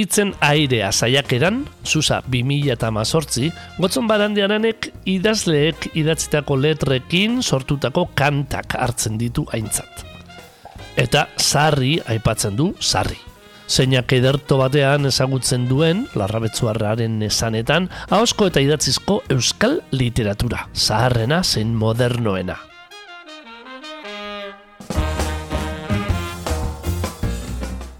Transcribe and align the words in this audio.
Itzen 0.00 0.30
airea 0.40 0.88
saiakeran, 0.94 1.64
Susa 1.84 2.22
2000 2.24 2.72
eta 2.72 2.88
mazortzi, 2.94 3.50
gotzon 3.76 4.06
barandiaranek 4.08 4.88
idazleek 5.12 5.90
idatzitako 5.98 6.56
letrekin 6.56 7.42
sortutako 7.42 8.06
kantak 8.16 8.78
hartzen 8.78 9.18
ditu 9.20 9.44
aintzat. 9.52 10.06
Eta 10.96 11.26
sarri 11.36 11.98
aipatzen 12.08 12.56
du 12.56 12.70
sarri. 12.80 13.18
Zeinak 13.70 14.10
ederto 14.16 14.56
batean 14.62 15.06
ezagutzen 15.10 15.68
duen, 15.68 16.06
larrabetzuarraren 16.18 17.20
esanetan, 17.28 17.90
ahosko 18.08 18.48
eta 18.50 18.64
idatzizko 18.64 19.20
euskal 19.36 19.78
literatura, 19.92 20.64
zaharrena 20.74 21.44
zein 21.44 21.76
modernoena. 21.76 22.69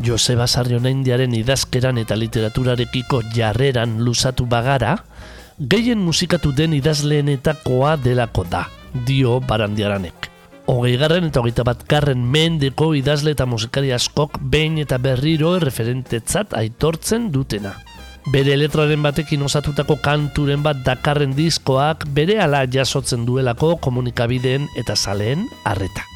Joseba 0.05 0.47
Sarrionaindiaren 0.47 1.35
idazkeran 1.37 1.99
eta 2.01 2.17
literaturarekiko 2.17 3.21
jarreran 3.35 3.99
luzatu 4.05 4.47
bagara, 4.49 4.97
gehien 5.61 6.01
musikatu 6.01 6.53
den 6.57 6.73
idazleenetakoa 6.79 7.97
delako 8.01 8.45
da, 8.49 8.65
dio 9.07 9.39
barandiaranek. 9.45 10.31
Hogei 10.71 10.97
garren 11.01 11.27
eta 11.27 11.43
hogeita 11.43 11.65
bat 11.67 11.83
garren 11.91 12.23
mendeko 12.33 12.93
idazle 12.95 13.35
eta 13.35 13.47
musikari 13.47 13.93
askok 13.93 14.39
behin 14.53 14.79
eta 14.79 14.99
berriro 15.03 15.57
referentetzat 15.59 16.55
aitortzen 16.57 17.31
dutena. 17.35 17.75
Bere 18.31 18.55
letraren 18.61 19.03
batekin 19.03 19.43
osatutako 19.43 19.97
kanturen 20.05 20.63
bat 20.63 20.85
dakarren 20.87 21.33
diskoak 21.35 22.07
bere 22.15 22.39
ala 22.45 22.63
jasotzen 22.69 23.27
duelako 23.27 23.75
komunikabideen 23.89 24.69
eta 24.79 24.97
zaleen 24.97 25.49
arreta. 25.65 26.10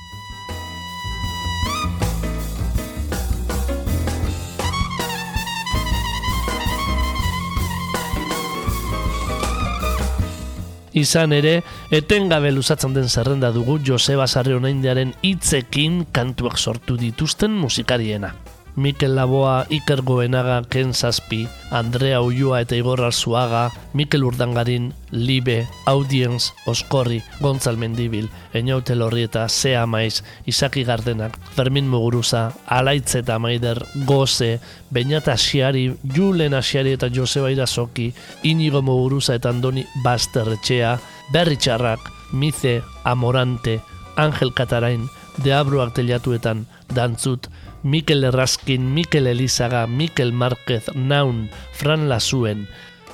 Izan 10.95 11.34
ere, 11.34 11.59
etengabe 11.91 12.53
luzatzen 12.55 12.95
den 12.95 13.09
zerrenda 13.11 13.50
dugu 13.50 13.81
Joseba 13.83 14.28
Sarrionaindiaren 14.31 15.14
hitzekin 15.27 16.05
kantuak 16.14 16.59
sortu 16.59 16.97
dituzten 16.97 17.51
musikariena. 17.51 18.34
Mikel 18.77 19.14
Laboa, 19.14 19.67
Iker 19.70 20.03
Goenaga, 20.03 20.62
Ken 20.69 20.94
Zazpi, 20.94 21.48
Andrea 21.70 22.20
Ulloa 22.20 22.61
eta 22.61 22.75
Igor 22.75 23.00
Arzuaga, 23.05 23.70
Mikel 23.92 24.25
Urdangarin, 24.25 24.92
Libe, 25.11 25.69
Audience, 25.86 26.53
Oskorri, 26.67 27.22
Gontzal 27.41 27.77
Mendibil, 27.77 28.30
Eñaute 28.52 28.96
Lorrieta, 28.96 29.48
Sea 29.48 29.86
Maiz, 29.86 30.24
Isaki 30.46 30.85
Gardenak, 30.85 31.39
Fermin 31.55 31.89
Muguruza, 31.89 32.52
Alaitze 32.67 33.20
eta 33.20 33.39
Maider, 33.39 33.85
Goze, 34.07 34.61
Beñata 34.91 35.33
Asiari, 35.33 35.96
Julen 36.02 36.55
Asiari 36.55 36.92
eta 36.92 37.08
Joseba 37.14 37.51
Irazoki, 37.51 38.12
Inigo 38.42 38.83
Muguruza 38.83 39.35
eta 39.35 39.51
Andoni 39.51 39.86
Basterretxea, 40.02 40.98
Berri 41.33 41.56
Txarrak, 41.56 42.01
Mize, 42.33 42.83
Amorante, 43.05 43.80
Angel 44.17 44.52
Katarain, 44.52 45.08
Deabruak 45.42 45.95
teliatuetan, 45.95 46.67
Dantzut, 46.95 47.48
Mikel 47.84 48.24
Erraskin, 48.24 48.80
Mikel 48.80 49.27
Elizaga, 49.27 49.86
Mikel 49.86 50.33
Marquez, 50.33 50.89
Naun, 50.95 51.50
Fran 51.72 52.08
Lasuen, 52.08 52.67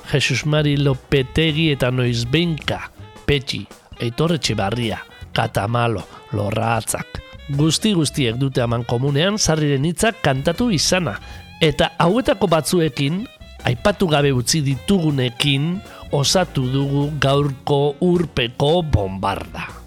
Jesus 0.07 0.45
Mari 0.45 0.77
Lopetegi 0.77 1.69
eta 1.73 1.91
Noizbeinka, 1.91 2.79
Petxi, 3.27 3.65
Eitor 3.99 4.37
Etxebarria, 4.39 5.01
Katamalo, 5.35 6.05
Lorra 6.31 6.77
Atzak. 6.77 7.19
Guzti 7.51 7.91
guztiek 7.91 8.39
dute 8.39 8.63
aman 8.63 8.87
komunean 8.87 9.35
sarriren 9.35 9.83
hitzak 9.83 10.23
kantatu 10.23 10.69
izana. 10.71 11.17
Eta 11.59 11.91
hauetako 11.99 12.47
batzuekin, 12.47 13.25
aipatu 13.67 14.07
gabe 14.07 14.31
utzi 14.31 14.63
ditugunekin, 14.63 15.75
osatu 16.15 16.63
dugu 16.71 17.09
gaurko 17.19 17.97
urpeko 17.99 18.79
bombarda. 18.87 19.80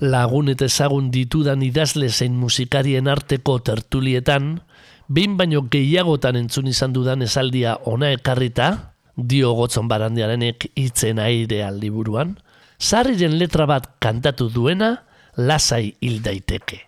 Lagun 0.00 0.48
eta 0.52 0.66
ezagun 0.68 1.10
ditudan 1.10 1.62
idazle 1.62 2.08
zein 2.08 2.36
musikarien 2.38 3.08
arteko 3.08 3.58
tertulietan, 3.58 4.60
behin 5.08 5.36
baino 5.36 5.64
gehiagotan 5.70 6.36
entzun 6.36 6.68
izan 6.68 6.92
dudan 6.92 7.22
esaldia 7.22 7.78
ona 7.84 8.12
ekarrita, 8.16 8.94
dio 9.16 9.54
gotzon 9.58 9.88
barandiarenek 9.90 10.70
hitzen 10.76 11.18
aire 11.18 11.64
liburuan, 11.74 12.36
sarriren 12.78 13.38
letra 13.38 13.66
bat 13.66 13.90
kantatu 13.98 14.48
duena, 14.54 14.94
lasai 15.36 15.96
hil 16.00 16.22
daiteke. 16.22 16.84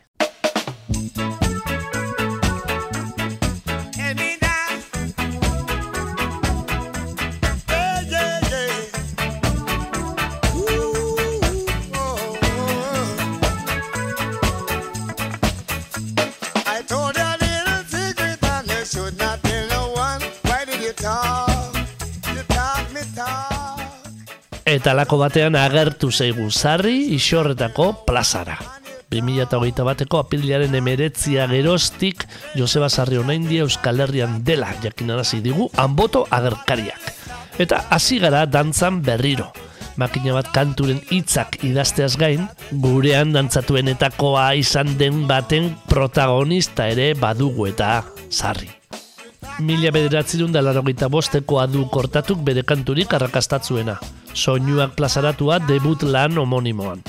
Eta 24.70 24.92
lako 24.94 25.16
batean 25.18 25.56
agertu 25.58 26.12
zaigu 26.14 26.44
sarri 26.54 27.08
isorretako 27.16 27.88
plazara. 28.06 28.54
2008 29.10 29.82
bateko 29.82 30.20
apililaren 30.22 30.76
emeretzia 30.78 31.48
geroztik 31.50 32.22
Joseba 32.54 32.86
Sarri 32.86 33.18
Onaindia 33.18 33.64
Euskal 33.66 33.98
Herrian 34.04 34.38
dela 34.46 34.70
jakinarazi 34.84 35.40
digu 35.42 35.66
anboto 35.74 36.22
agerkariak. 36.30 37.10
Eta 37.58 37.82
hasi 37.90 38.22
gara 38.22 38.46
dantzan 38.46 39.02
berriro. 39.02 39.50
Makina 39.98 40.38
bat 40.38 40.54
kanturen 40.54 41.02
hitzak 41.10 41.64
idazteaz 41.66 42.14
gain, 42.16 42.46
gurean 42.70 43.34
dantzatuenetakoa 43.34 44.52
izan 44.62 44.94
den 45.02 45.26
baten 45.26 45.74
protagonista 45.90 46.86
ere 46.94 47.16
badugu 47.18 47.66
eta 47.74 48.04
sarri. 48.30 48.79
Mila 49.58 49.90
bederatzerun 49.92 50.52
da 50.54 50.62
larogeita 50.62 51.08
bostekoa 51.12 51.66
du 51.66 51.86
kortatuk 51.92 52.44
bere 52.46 52.62
kanturik 52.62 53.12
arrakastatzuena. 53.14 53.98
Soinuak 54.34 54.94
plazaratua 54.96 55.58
debut 55.66 56.02
lan 56.02 56.38
homonimoan. 56.38 57.02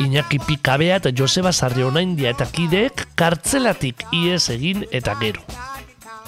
Iñaki 0.00 0.38
Pikabea 0.46 0.96
eta 1.02 1.10
Joseba 1.12 1.52
Sarrionaindia 1.52 2.30
eta 2.32 2.46
kideek 2.46 3.08
kartzelatik 3.18 4.06
ies 4.12 4.48
egin 4.54 4.86
eta 4.90 5.16
gero. 5.20 5.42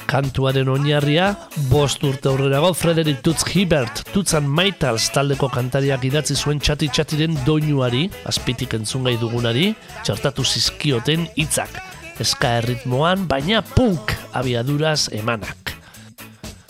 Kantuaren 0.05 0.69
oinarria, 0.69 1.31
bost 1.71 2.05
urte 2.05 2.29
aurrerago 2.29 2.75
Frederik 2.77 3.23
Tutz 3.25 3.47
Hibert, 3.49 4.05
Tutzan 4.13 4.45
Maitals 4.47 5.09
taldeko 5.15 5.49
kantariak 5.49 6.05
idatzi 6.05 6.37
zuen 6.37 6.61
txati 6.61 6.91
txatiren 6.93 7.39
doinuari, 7.47 8.05
azpitik 8.29 8.77
entzun 8.77 9.09
gai 9.09 9.17
dugunari, 9.19 9.71
txartatu 10.05 10.45
zizkioten 10.45 11.29
hitzak. 11.41 11.81
Eska 12.21 12.59
erritmoan, 12.61 13.27
baina 13.27 13.63
punk 13.63 14.13
abiaduraz 14.33 15.09
emanak. 15.13 15.75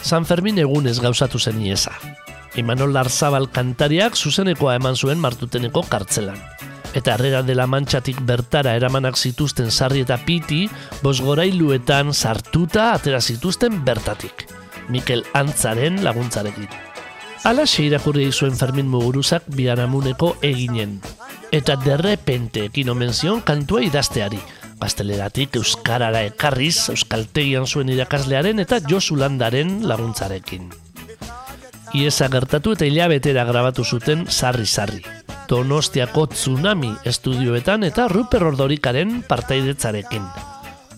San 0.01 0.25
Fermin 0.25 0.59
egunez 0.63 0.99
gauzatu 1.05 1.39
zen 1.39 1.61
iesa. 1.61 1.93
Imanol 2.57 2.95
Larzabal 2.95 3.51
kantariak 3.53 4.17
zuzenekoa 4.17 4.77
eman 4.79 4.97
zuen 4.97 5.21
martuteneko 5.21 5.83
kartzelan. 5.91 6.41
Eta 6.95 7.17
herrera 7.17 7.43
dela 7.43 7.67
mantxatik 7.67 8.21
bertara 8.25 8.77
eramanak 8.79 9.19
zituzten 9.19 9.71
sarri 9.71 10.05
eta 10.05 10.17
piti, 10.25 10.69
bosgorailuetan 11.03 12.15
sartuta 12.15 12.93
atera 12.95 13.21
zituzten 13.21 13.83
bertatik. 13.85 14.47
Mikel 14.89 15.25
Antzaren 15.35 16.05
laguntzarekin. 16.05 16.69
Ala 17.45 17.65
irakurri 17.79 18.31
zuen 18.33 18.57
Fermin 18.57 18.89
Muguruzak 18.89 19.43
biharamuneko 19.49 20.37
eginen. 20.41 21.01
Eta 21.53 21.77
derrepente 21.77 22.65
ekin 22.71 22.89
omen 22.89 23.13
zion 23.13 23.43
kantua 23.43 23.83
idazteari. 23.83 24.41
Gazteleratik 24.85 25.57
Euskarara 25.57 26.21
ekarriz, 26.29 26.91
Euskaltegian 26.93 27.65
zuen 27.65 27.89
irakaslearen 27.89 28.61
eta 28.61 28.83
Josu 28.85 29.17
Landaren 29.17 29.79
laguntzarekin. 29.89 30.69
Iesa 31.97 32.29
gertatu 32.29 32.75
eta 32.77 32.85
hilabetera 32.85 33.47
grabatu 33.49 33.85
zuten 33.85 34.27
sarri-sarri. 34.29 35.01
Donostiako 35.49 36.27
Tsunami 36.35 36.93
estudioetan 37.09 37.89
eta 37.89 38.11
Ruper 38.13 38.45
Ordorikaren 38.51 39.23
partaidetzarekin. 39.29 40.27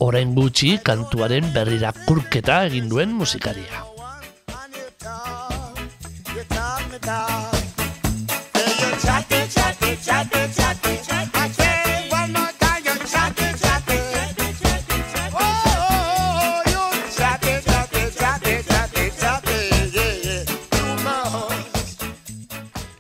Orain 0.02 0.34
gutxi 0.34 0.78
kantuaren 0.82 1.52
berrira 1.54 1.94
kurketa 2.06 2.64
egin 2.66 2.90
duen 2.90 3.14
musikaria. 3.14 3.86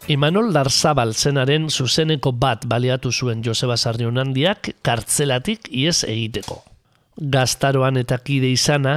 Imanol 0.06 0.52
Darzabal 0.54 1.16
zenaren 1.18 1.64
zuzeneko 1.66 2.30
bat 2.30 2.62
baliatu 2.70 3.10
zuen 3.10 3.40
Joseba 3.42 3.74
Sarrionandiak 3.74 4.68
kartzelatik 4.86 5.66
ies 5.74 6.04
egiteko. 6.06 6.60
Gaztaroan 7.18 7.96
eta 7.98 8.20
kide 8.22 8.52
izana, 8.54 8.92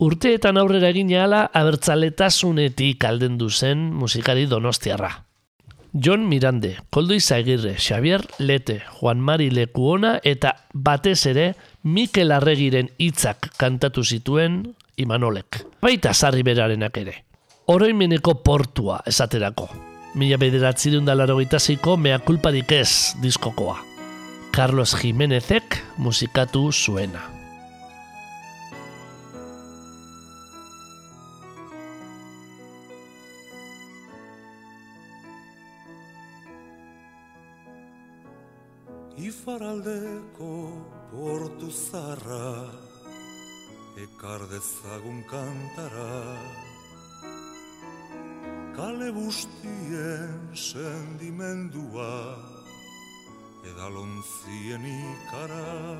urteetan 0.00 0.56
aurrera 0.56 0.88
egin 0.94 1.10
ahala 1.12 1.42
abertzaletasunetik 1.60 3.04
aldendu 3.04 3.50
zen 3.50 3.82
musikari 3.92 4.46
donostiarra. 4.48 5.10
John 5.92 6.24
Mirande, 6.28 6.78
Koldo 6.90 7.12
Izagirre, 7.14 7.74
Xavier 7.76 8.24
Lete, 8.38 8.80
Juan 9.00 9.20
Mari 9.20 9.50
Lekuona 9.50 10.14
eta 10.24 10.54
batez 10.72 11.18
ere 11.26 11.50
Mikel 11.82 12.32
Arregiren 12.32 12.88
hitzak 12.96 13.50
kantatu 13.60 14.04
zituen 14.04 14.62
Imanolek. 14.96 15.60
Baita 15.84 16.14
sarri 16.14 16.42
berarenak 16.42 16.96
ere. 17.04 17.18
Oroimeneko 17.66 18.38
portua 18.40 19.02
esaterako. 19.04 19.95
Mila 20.16 20.38
bederatzi 20.40 20.88
dundalaro 20.94 21.34
gitaziko 21.36 21.98
mea 22.00 22.16
kulparik 22.24 22.70
ez 22.72 23.12
diskokoa. 23.20 23.76
Carlos 24.48 24.94
Jimenezek 24.96 25.76
musikatu 26.00 26.70
zuena. 26.72 27.20
Ifaraldeko 39.20 40.52
portu 41.12 41.68
zarra 41.68 42.72
Ekar 44.00 44.48
dezagun 44.48 45.20
kantara 45.28 46.65
Kale 48.76 49.08
bustien 49.08 50.52
sendimendua 50.52 52.36
Edalontzien 53.64 54.84
ikara. 54.84 55.96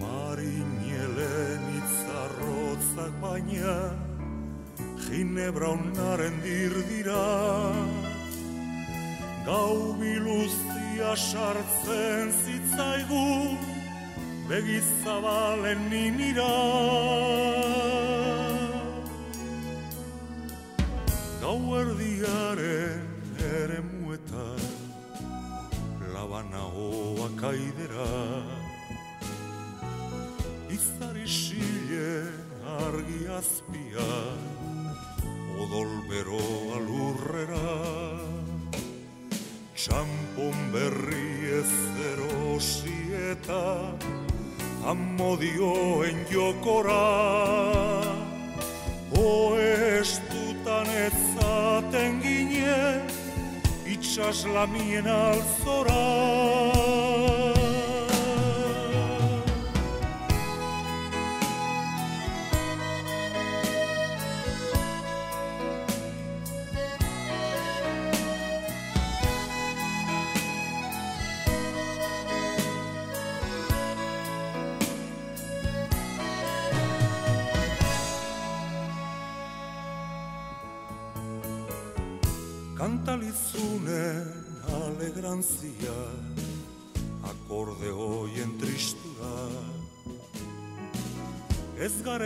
Marinelen 0.00 1.66
itzarrotzak 1.76 3.12
baina 3.20 3.76
Ginebra 5.04 5.74
onaren 5.76 6.40
dirdira 6.40 7.26
Gau 9.44 9.92
biluzia 10.00 11.12
sartzen 11.12 12.32
zitzaigu 12.46 13.28
Begizabalen 14.48 15.84
ninira 15.92 16.48
Gau 21.42 21.74
erdiaren 21.74 23.06
ere 23.42 23.80
muetan 23.82 24.60
Labana 26.14 26.60
hoa 26.70 27.26
kaidera 27.40 28.06
Izar 30.70 31.18
isilen 31.18 32.38
argi 32.84 33.26
azpia 33.38 34.06
Odol 35.64 35.90
beroa 36.06 36.78
lurrera 36.86 37.74
Txampon 39.74 40.62
berri 40.70 41.58
ez 41.58 41.74
erosi 42.12 43.00
eta 43.32 43.64
Amodioen 44.94 46.22
jokora 46.30 47.02
Oestutan 49.18 50.01
Itxas 54.12 54.44
lamien 54.44 55.06
alzora 55.08 56.02
Kantalizunen 56.02 56.71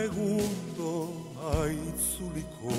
Ez 0.07 0.13
garegundo 0.13 0.91
aitzuliko 1.51 2.76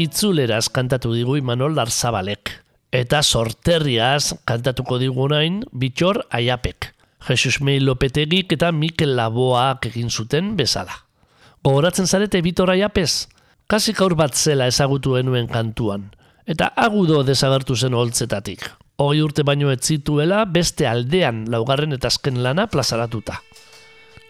Itzuleraz 0.00 0.70
kantatu 0.72 1.10
digu 1.12 1.34
Imanol 1.36 1.74
Darzabalek. 1.76 2.54
Eta 2.88 3.18
sorterriaz 3.20 4.32
kantatuko 4.48 4.96
digu 4.96 5.26
nain 5.28 5.58
Bitxor 5.76 6.22
Aiapek. 6.32 6.94
Jesus 7.28 7.60
Mei 7.60 7.82
Lopetegik 7.84 8.54
eta 8.56 8.70
Mikel 8.72 9.12
Laboak 9.18 9.90
egin 9.90 10.08
zuten 10.08 10.54
bezala. 10.56 10.94
Gogoratzen 11.60 12.08
zarete 12.08 12.40
Bitor 12.40 12.72
Aiapez? 12.72 13.28
Kasik 13.68 14.00
aur 14.00 14.16
bat 14.16 14.32
zela 14.32 14.70
ezagutu 14.72 15.18
genuen 15.18 15.50
kantuan. 15.52 16.08
Eta 16.48 16.70
agudo 16.80 17.20
desagertu 17.22 17.76
zen 17.76 17.92
holtzetatik. 17.94 18.64
Hoi 18.96 19.20
urte 19.20 19.44
baino 19.44 19.68
ez 19.70 19.82
zituela 19.84 20.46
beste 20.48 20.88
aldean 20.88 21.44
laugarren 21.52 21.92
eta 21.92 22.08
azken 22.08 22.40
lana 22.42 22.66
plazaratuta. 22.72 23.36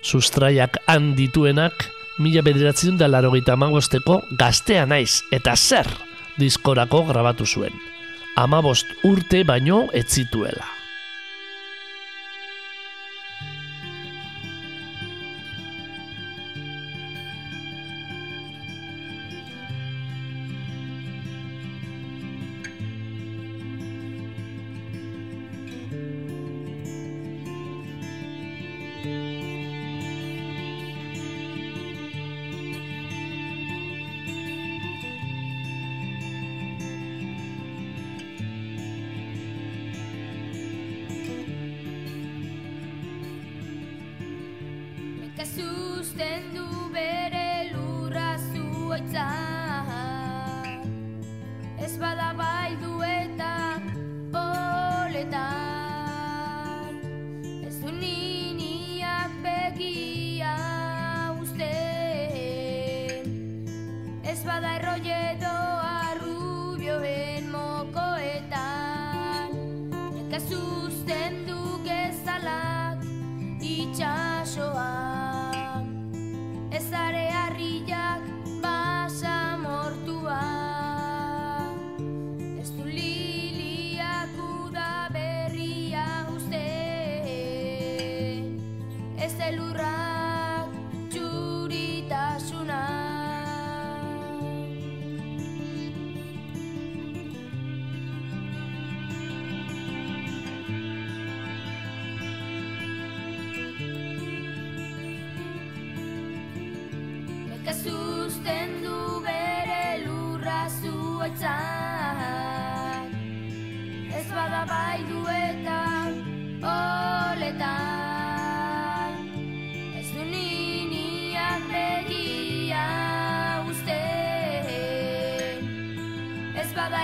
Sustraiak 0.02 0.82
han 0.90 1.14
dituenak 1.14 1.86
mila 2.18 2.42
bederatzen 2.42 2.98
da 2.98 3.08
larogeita 3.08 3.54
amagosteko 3.54 4.22
gaztea 4.30 4.86
naiz 4.86 5.22
eta 5.30 5.56
zer 5.56 5.88
diskorako 6.38 7.04
grabatu 7.12 7.46
zuen. 7.46 7.72
Amabost 8.36 8.86
urte 9.04 9.44
baino 9.44 9.86
ez 9.92 10.06
zituela. 10.08 10.79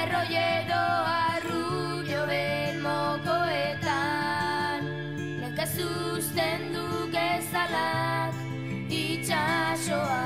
Ez 0.07 0.13
bada 0.13 0.17
erroiedo 0.23 0.83
arrulloen 1.35 2.79
mokoetan 2.83 4.83
Nekez 5.41 5.79
usten 5.83 6.73
du 6.73 7.11
gezalak 7.11 8.35
itxasoa. 8.89 10.23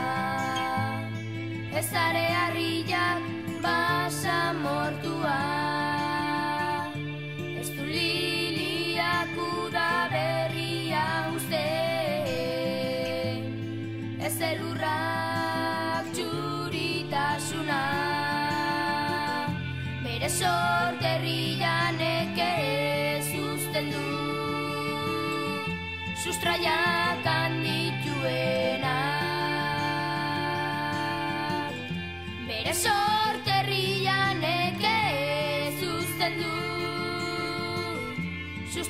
Ez 1.72 1.92
are 1.94 2.49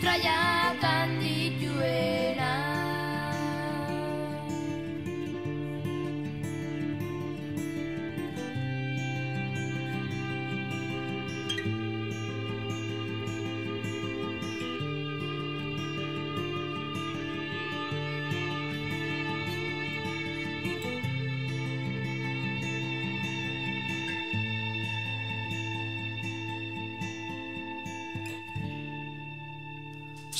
Sustraiak 0.00 0.80
handituena 0.80 1.59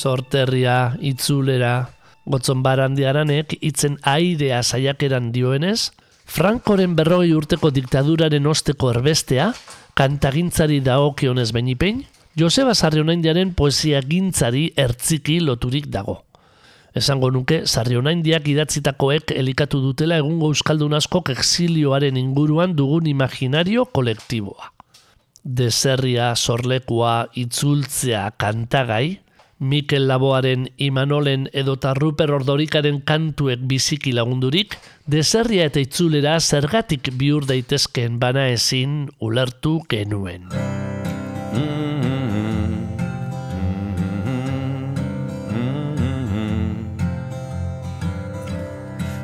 sorterria, 0.00 0.97
itzulera, 1.04 1.90
gotzon 2.30 2.62
barandiaranek 2.64 3.57
itzen 3.61 3.99
airea 4.07 4.62
saiakeran 4.62 5.30
dioenez, 5.35 5.90
Frankoren 6.30 6.95
berrogei 6.95 7.33
urteko 7.35 7.73
diktaduraren 7.75 8.47
osteko 8.47 8.92
erbestea, 8.92 9.49
kantagintzari 9.99 10.78
dagokionez 10.87 11.49
benipein, 11.57 12.04
Joseba 12.38 12.76
Sarrionaindiaren 12.78 13.50
poesia 13.59 13.99
gintzari 14.07 14.69
ertziki 14.78 15.40
loturik 15.42 15.88
dago. 15.90 16.21
Esango 16.95 17.33
nuke, 17.35 17.64
Sarrionaindiak 17.66 18.47
idatzitakoek 18.52 19.35
elikatu 19.35 19.80
dutela 19.83 20.21
egungo 20.23 20.52
euskaldun 20.54 20.95
askok 20.99 21.33
exilioaren 21.35 22.16
inguruan 22.19 22.76
dugun 22.78 23.11
imaginario 23.11 23.85
kolektiboa. 23.90 24.71
Deserria, 25.42 26.30
sorlekua, 26.37 27.26
itzultzea, 27.35 28.28
kantagai, 28.38 29.19
Mikel 29.61 30.09
Laboaren, 30.09 30.71
Imanolen 30.81 31.45
edota 31.52 31.93
Ruper 31.93 32.31
Ordorikaren 32.33 33.02
kantuek 33.05 33.61
biziki 33.69 34.14
lagundurik, 34.17 34.79
deserria 35.05 35.67
eta 35.69 35.83
itzulera 35.85 36.38
zergatik 36.40 37.11
bihur 37.21 37.45
daitezkeen 37.45 38.17
bana 38.19 38.47
ezin 38.49 39.11
ulertu 39.21 39.83
genuen. 39.93 40.49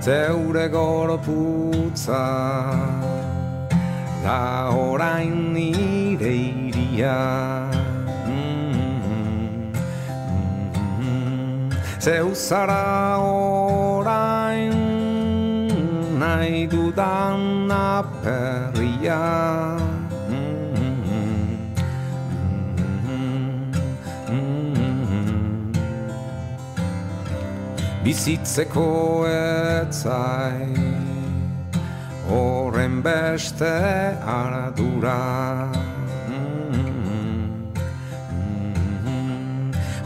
Zeure 0.05 0.69
gorputza 0.69 2.21
da 4.21 4.69
orain 4.77 5.33
nire 5.57 6.37
iria 6.37 7.17
Zeu 12.07 12.31
zara 12.39 13.19
orain 13.19 14.71
nahi 16.21 16.69
dudan 16.71 17.67
aperria. 17.67 19.19
Bizitzeko 28.05 28.87
etzai 29.27 30.71
horren 32.31 33.03
beste 33.03 33.75
ardura 34.39 35.96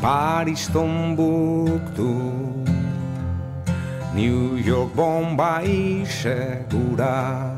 Paris 0.00 0.64
Tombuktu. 0.73 2.16
New 4.16 4.57
York 4.57 4.97
Bombay 4.97 6.02
segura 6.09 7.52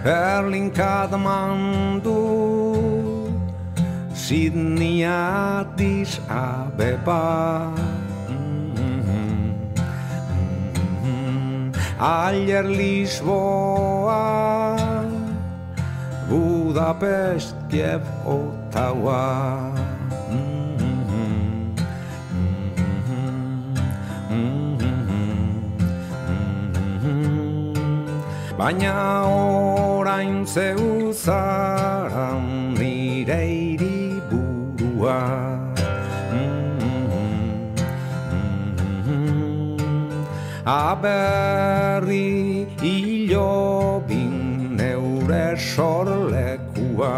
Berlin 0.00 0.72
Kathmandu. 0.72 2.16
Sydney 4.16 5.04
Addis 5.04 6.16
Abeba. 6.32 7.68
Ayer 12.00 12.64
Lisboa 12.64 14.18
Budapest, 16.28 17.56
Kiev, 17.70 18.04
Ottawa. 18.28 19.72
Baina 28.58 29.22
orain 29.24 30.44
zeu 30.44 31.14
zara 31.14 32.34
nire 32.76 33.40
iri 33.46 34.18
burua 34.28 35.22
Aberri 40.66 42.66
hilo 42.82 43.77
sorlekua 45.58 47.14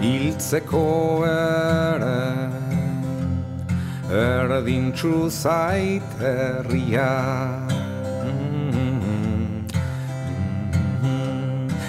Hiltzeko 0.00 1.24
ere 1.24 2.22
Erdintxu 4.12 5.30
zait 5.30 6.02
herria. 6.20 7.08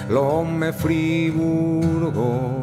Lome 0.08 0.72
Friburgo 0.72 2.54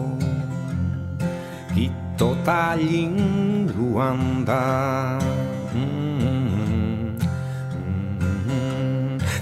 Luanda 3.82 5.18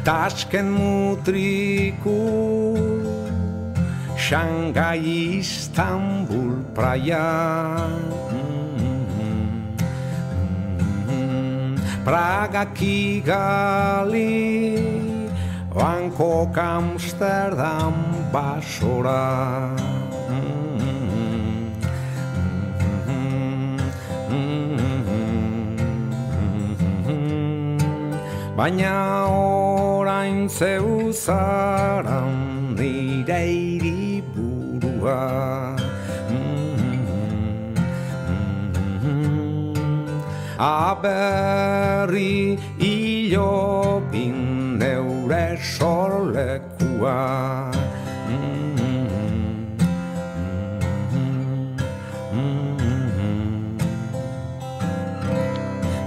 Tashken 0.07 0.71
Mutriku 0.71 2.23
Shanghai 4.15 5.43
Istanbul 5.43 6.63
Praia. 6.71 7.27
Praga 12.07 12.63
Kigali 12.71 14.39
Bangkok 15.67 16.55
Amsterdam 16.57 17.93
Basora 18.31 19.88
Baina 28.59 29.23
orain 29.31 30.49
zeu 30.51 31.15
zaran 31.15 32.75
nire 32.75 33.39
hiriburua. 33.47 35.19
Aberri 40.59 42.59
hilobin 42.81 44.41
neure 44.81 45.45
sorlekua 45.75 47.15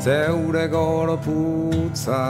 Zeure 0.03 0.67
gorputza 0.67 2.25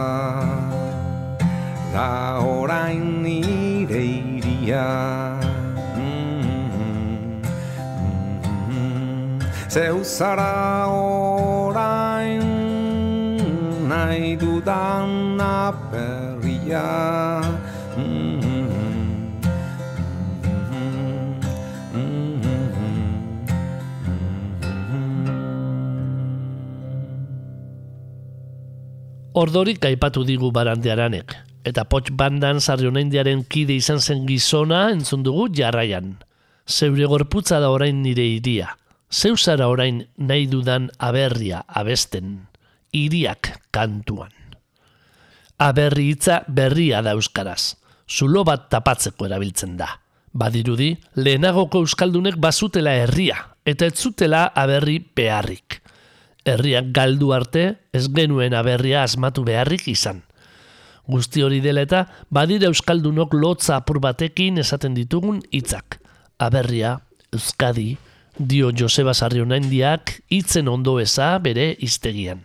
da 1.94 2.38
orain 2.44 3.22
nire 3.22 4.02
iria 4.04 5.40
Zeu 9.72 10.04
zara 10.04 10.84
orain 10.92 12.44
nahi 13.88 14.36
dudan 14.36 15.40
aperria 15.40 16.84
Ordorik 29.32 29.80
aipatu 29.88 30.26
digu 30.28 30.50
barandearanek, 30.52 31.32
eta 31.64 31.86
potx 31.88 32.12
bandan 32.12 32.58
sarri 32.60 32.90
onaindiaren 32.90 33.46
kide 33.48 33.72
izan 33.80 34.00
zen 34.00 34.26
gizona 34.28 34.90
entzun 34.92 35.22
dugu 35.24 35.46
jarraian. 35.56 36.18
Zeure 36.68 37.08
gorputza 37.08 37.60
da 37.60 37.70
orain 37.72 38.02
nire 38.04 38.26
iria. 38.28 38.74
Zeu 39.08 39.36
zara 39.36 39.70
orain 39.72 40.02
nahi 40.18 40.46
dudan 40.52 40.90
aberria 40.98 41.62
abesten. 41.66 42.46
Iriak 42.92 43.54
kantuan. 43.72 44.32
Aberri 45.56 46.10
hitza 46.12 46.42
berria 46.48 47.00
da 47.00 47.16
euskaraz. 47.16 47.76
Zulo 48.08 48.44
bat 48.44 48.68
tapatzeko 48.68 49.30
erabiltzen 49.30 49.78
da. 49.80 49.88
Badirudi, 50.32 50.92
lehenagoko 51.16 51.80
euskaldunek 51.80 52.36
bazutela 52.36 52.92
herria, 53.00 53.38
eta 53.64 53.88
ez 53.88 53.96
zutela 53.96 54.50
aberri 54.54 54.98
beharrik. 55.16 55.81
Herriak 56.44 56.90
galdu 56.94 57.32
arte, 57.32 57.64
ez 57.92 58.08
genuen 58.10 58.54
aberria 58.54 59.02
asmatu 59.06 59.44
beharrik 59.46 59.86
izan. 59.88 60.22
Guzti 61.06 61.42
hori 61.42 61.60
dela 61.62 61.82
eta, 61.86 62.06
badira 62.30 62.70
euskaldunok 62.70 63.34
lotza 63.34 63.76
apur 63.76 64.00
batekin 64.02 64.58
esaten 64.62 64.94
ditugun 64.94 65.42
hitzak. 65.50 65.98
Aberria, 66.38 66.96
Euskadi, 67.32 67.96
dio 68.38 68.70
Joseba 68.76 69.14
Sarrionaindiak 69.14 70.18
hitzen 70.30 70.68
ondo 70.68 70.98
eza 71.00 71.36
bere 71.38 71.72
iztegian. 71.80 72.42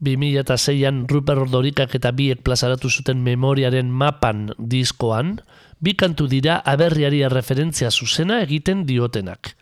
2006an 0.00 1.04
Ruper 1.10 1.42
Ordorikak 1.42 1.94
eta 1.98 2.12
biek 2.16 2.40
plazaratu 2.44 2.88
zuten 2.88 3.20
memoriaren 3.24 3.90
mapan 3.92 4.48
diskoan, 4.58 5.38
bi 5.80 5.92
kantu 5.96 6.26
dira 6.28 6.60
aberriari 6.64 7.20
referentzia 7.28 7.90
zuzena 7.90 8.40
egiten 8.44 8.86
diotenak. 8.88 9.54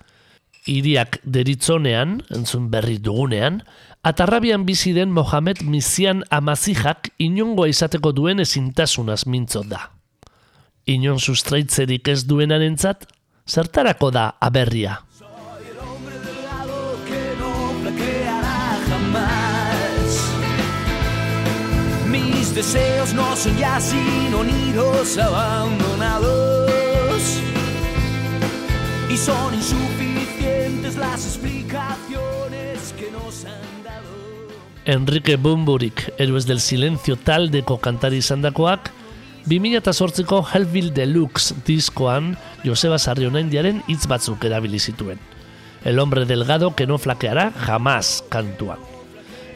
Iriak 0.69 1.21
deritzonean, 1.25 2.19
entzun 2.35 2.69
berri 2.73 2.99
dugunean, 3.01 3.63
atarrabian 4.05 4.67
bizi 4.69 4.93
den 4.93 5.11
Mohamed 5.17 5.63
Mizian 5.65 6.23
amazijak 6.31 7.11
inongoa 7.19 7.71
izateko 7.73 8.13
duen 8.13 8.45
ezintasunaz 8.45 9.25
mintzo 9.27 9.65
da. 9.65 9.89
Inon 10.89 11.19
sustraitzerik 11.21 12.09
ez 12.09 12.23
duenarentzat, 12.29 13.09
zertarako 13.49 14.11
da 14.13 14.31
aberria. 14.41 15.01
Mis 22.09 22.55
deseos 22.55 23.13
no 23.15 23.37
son 23.37 23.57
ya 23.59 23.81
sino 23.81 24.45
nidos 24.45 25.19
abandonados 25.19 26.39
y 29.11 29.17
son 29.17 29.55
insuficientes 29.55 30.18
las 30.97 31.27
explicaciones 31.27 32.95
que 32.99 33.11
nos 33.11 33.45
han 33.45 33.85
dado. 33.85 34.09
Enrique 34.85 35.37
Bumburik, 35.37 36.15
Héroes 36.19 36.47
del 36.47 36.61
Silencio 36.61 37.17
taldeko 37.17 37.79
kantari 37.79 38.19
izandakoak, 38.19 38.91
2008ko 39.47 40.45
Hellville 40.53 40.93
Deluxe 40.93 41.55
diskoan 41.67 42.37
Joseba 42.65 42.99
Sarrionaindiaren 42.99 43.83
hitz 43.87 44.07
batzuk 44.07 44.45
erabili 44.45 44.79
zituen. 44.79 45.19
El 45.85 45.99
hombre 45.99 46.25
delgado 46.25 46.75
que 46.75 46.87
no 46.87 46.99
flaqueará 46.99 47.53
jamás 47.53 48.25
kantuan. 48.29 48.79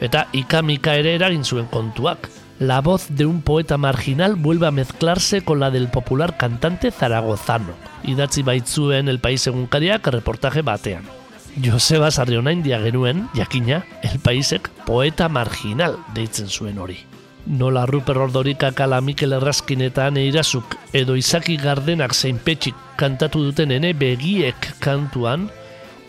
Eta 0.01 0.27
ikamika 0.33 0.95
ere 0.95 1.15
eragin 1.15 1.43
zuen 1.43 1.65
kontuak. 1.65 2.29
La 2.59 2.81
voz 2.81 3.07
de 3.09 3.25
un 3.25 3.41
poeta 3.41 3.77
marginal 3.77 4.35
vuelve 4.35 4.67
a 4.67 4.71
mezclarse 4.71 5.43
con 5.43 5.59
la 5.59 5.71
del 5.71 5.89
popular 5.89 6.37
cantante 6.37 6.91
zaragozano. 6.91 7.73
Idatzi 8.03 8.43
baitzuen 8.43 9.09
El 9.09 9.19
País 9.19 9.45
egunkariak 9.47 10.07
reportaje 10.07 10.61
batean. 10.61 11.22
Joseba 11.61 12.09
Sarrionaindia 12.09 12.79
genuen, 12.81 13.27
jakina, 13.35 13.83
El 14.01 14.17
Paisek 14.19 14.71
poeta 14.87 15.27
marginal 15.29 15.99
deitzen 16.15 16.49
zuen 16.49 16.79
hori. 16.81 16.97
Nola 17.45 17.85
Ruper 17.85 18.17
Ordorikak 18.17 18.79
ala 18.81 19.01
Mikel 19.01 19.35
Erraskinetan 19.37 20.17
eirazuk 20.17 20.77
edo 20.97 21.13
Izaki 21.19 21.59
Gardenak 21.61 22.15
zein 22.15 22.39
petxik 22.41 22.73
kantatu 22.97 23.43
duten 23.43 23.71
ene 23.75 23.93
begiek 23.93 24.55
kantuan, 24.81 25.49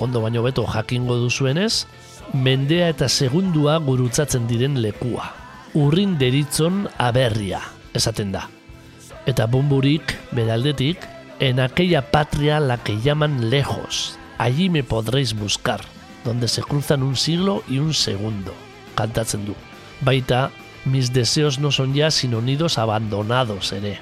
ondo 0.00 0.22
baino 0.24 0.46
beto 0.46 0.64
jakingo 0.64 1.18
duzuenez, 1.20 1.84
mendea 2.32 2.88
eta 2.94 3.10
segundua 3.12 3.76
gurutzatzen 3.84 4.48
diren 4.48 4.80
lekua. 4.80 5.28
Urrin 5.74 6.16
deritzon 6.16 6.86
aberria, 6.96 7.60
esaten 7.92 8.32
da. 8.32 8.48
Eta 9.26 9.44
bumburik, 9.44 10.16
beraldetik, 10.32 11.04
en 11.40 11.60
aquella 11.60 12.00
patria 12.10 12.60
la 12.60 12.78
que 12.78 12.96
llaman 13.02 13.50
lejos, 13.50 14.16
allí 14.38 14.70
me 14.70 14.82
podréis 14.82 15.34
buscar, 15.34 15.80
donde 16.24 16.48
se 16.48 16.62
cruzan 16.62 17.02
un 17.02 17.16
siglo 17.16 17.62
y 17.68 17.78
un 17.78 17.94
segundo, 17.94 18.54
kantatzen 18.94 19.44
du. 19.46 19.54
Baita, 20.00 20.50
mis 20.84 21.12
deseos 21.12 21.58
no 21.58 21.72
son 21.72 21.94
ya 21.94 22.10
sino 22.10 22.40
nidos 22.40 22.78
abandonados 22.78 23.72
ere. 23.72 24.00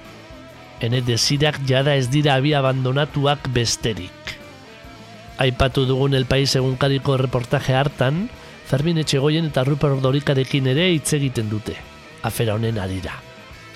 Ene 0.81 1.03
desirak 1.03 1.61
jada 1.66 1.95
ez 1.95 2.11
dira 2.11 2.35
abi 2.35 2.55
abandonatuak 2.55 3.53
besterik. 3.53 4.11
Aipatu 5.38 5.87
dugun 5.87 6.14
El 6.14 6.27
País 6.27 6.55
egunkariko 6.57 7.16
reportaje 7.16 7.75
hartan, 7.75 8.29
Fermin 8.66 8.99
Etxegoien 8.99 9.47
eta 9.51 9.64
Ruper 9.64 9.95
Ordorikarekin 9.99 10.66
ere 10.75 10.90
hitz 10.90 11.12
egiten 11.18 11.51
dute, 11.51 11.77
afera 12.23 12.55
honen 12.55 12.79
arira. 12.79 13.32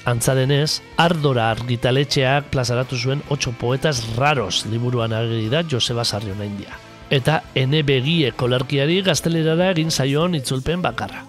Antza 0.06 0.36
denez, 0.38 0.82
Ardora 1.02 1.48
argitaletxeak 1.50 2.52
plazaratu 2.52 2.94
zuen 2.94 3.24
8 3.34 3.50
poetas 3.58 4.04
raros 4.14 4.62
liburuan 4.70 5.12
ageri 5.12 5.48
da 5.50 5.64
Joseba 5.68 6.04
India. 6.44 6.78
Eta 7.10 7.42
ene 7.54 7.82
begie 7.82 8.30
kolarkiari 8.30 9.02
gaztelerara 9.02 9.70
egin 9.72 9.90
zaion 9.90 10.36
itzulpen 10.36 10.80
bakarra. 10.80 11.24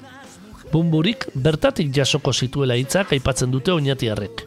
Bumburik 0.71 1.25
bertatik 1.33 1.91
jasoko 1.91 2.33
zituela 2.33 2.75
hitzak 2.75 3.13
aipatzen 3.13 3.49
dute 3.49 3.71
oinatiarrek. 3.71 4.45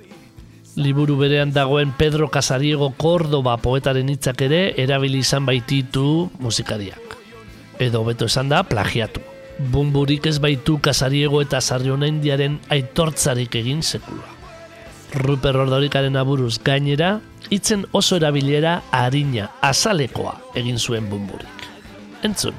Liburu 0.77 1.17
berean 1.17 1.53
dagoen 1.53 1.93
Pedro 1.99 2.29
Casariego 2.31 2.95
Cordoba 2.97 3.57
poetaren 3.57 4.09
hitzak 4.09 4.43
ere 4.43 4.75
erabili 4.77 5.19
izan 5.19 5.45
baititu 5.45 6.31
musikariak. 6.39 7.17
Edo 7.81 8.05
beto 8.05 8.27
esan 8.27 8.49
da 8.49 8.63
plagiatu. 8.63 9.21
Bumburik 9.61 10.25
ez 10.25 10.39
baitu 10.41 10.79
Casariego 10.81 11.43
eta 11.43 11.61
Indiaren 12.07 12.59
aitortzarik 12.71 13.55
egin 13.55 13.83
sekula. 13.83 14.25
Ruper 15.13 15.57
Ordorikaren 15.57 16.17
aburuz 16.17 16.59
gainera, 16.65 17.21
hitzen 17.51 17.85
oso 17.93 18.17
erabilera 18.17 18.83
harina, 18.91 19.51
azalekoa 19.61 20.41
egin 20.55 20.79
zuen 20.79 21.11
bumburik. 21.11 21.69
Entzun. 22.23 22.55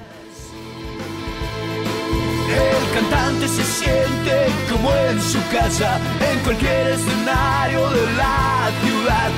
El 2.52 2.94
cantante 2.94 3.48
se 3.48 3.64
siente 3.64 4.46
como 4.70 4.94
en 4.94 5.22
su 5.22 5.40
casa, 5.52 6.00
en 6.20 6.40
cualquier 6.40 6.88
escenario 6.88 7.90
de 7.90 8.06
la 8.18 8.70
ciudad, 8.84 9.32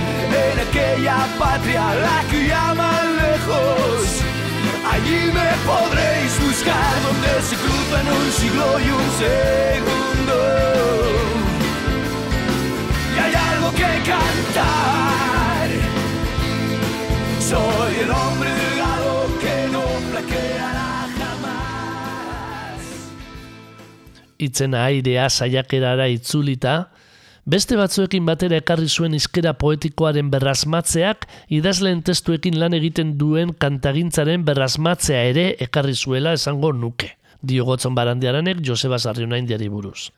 en 0.43 0.59
aquella 0.67 1.27
patria 1.39 1.95
la 1.95 2.23
que 2.29 2.47
llaman 2.47 3.15
lejos. 3.15 4.32
Allí 4.91 5.31
me 5.33 5.49
podréis 5.65 6.39
buscar 6.39 7.01
donde 7.03 7.41
se 7.41 7.55
cruzan 7.55 8.07
un 8.07 8.31
siglo 8.31 8.79
y 8.79 8.89
un 8.91 9.09
segundo. 9.23 10.37
Y 13.15 13.19
hay 13.19 13.33
algo 13.33 13.71
que 13.71 13.91
cantar. 14.09 15.69
Soy 17.39 17.93
el 18.03 18.11
hombre 18.11 18.49
delgado 18.49 19.27
que 19.41 19.55
no 19.71 19.83
flaqueará 20.11 21.07
jamás. 21.17 22.81
Itzen 24.37 24.73
airea 24.75 25.29
saiakerara 25.29 26.07
itzulita, 26.07 26.92
beste 27.45 27.75
batzuekin 27.75 28.25
batera 28.25 28.57
ekarri 28.61 28.87
zuen 28.87 29.13
izkera 29.17 29.53
poetikoaren 29.59 30.29
berrasmatzeak 30.31 31.27
idazleen 31.49 32.01
testuekin 32.07 32.59
lan 32.59 32.73
egiten 32.77 33.17
duen 33.19 33.53
kantagintzaren 33.53 34.45
berrasmatzea 34.47 35.23
ere 35.33 35.47
ekarri 35.67 35.95
zuela 35.95 36.33
esango 36.33 36.71
nuke. 36.73 37.13
Diogotzon 37.43 37.95
barandiaranek 37.95 38.61
Joseba 38.63 38.99
Sarriona 38.99 39.37
indiari 39.37 39.67
buruz. 39.69 40.11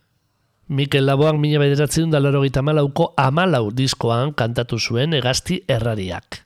Mikel 0.68 1.06
Laboak 1.06 1.38
mila 1.38 1.60
bederatzen 1.62 2.12
da 2.14 2.20
laurogeita 2.22 2.62
malauko 2.62 3.14
amalau 3.18 3.72
diskoan 3.72 4.34
kantatu 4.34 4.80
zuen 4.80 5.14
egazti 5.14 5.60
errariak. 5.68 6.42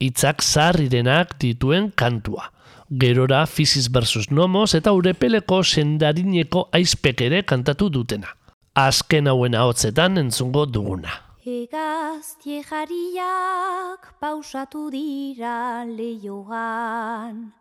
Hitzak 0.00 0.42
zaharrirenak 0.42 1.38
dituen 1.40 1.90
kantua. 1.96 2.50
Gerora 2.90 3.46
Fisis 3.46 3.88
versus 3.88 4.30
Nomos 4.30 4.74
eta 4.74 4.92
Urepeleko 4.92 5.62
sendarineko 5.62 6.68
aizpek 6.72 7.20
ere 7.28 7.42
kantatu 7.48 7.88
dutena. 7.88 8.36
Azken 8.72 9.26
hauen 9.28 9.52
ahotzetan 9.52 10.16
entzungo 10.16 10.62
duguna. 10.64 11.12
Egaztie 11.44 12.62
jariak 12.64 14.06
pausatu 14.18 14.88
dira 14.88 15.84
leioan. 15.84 17.52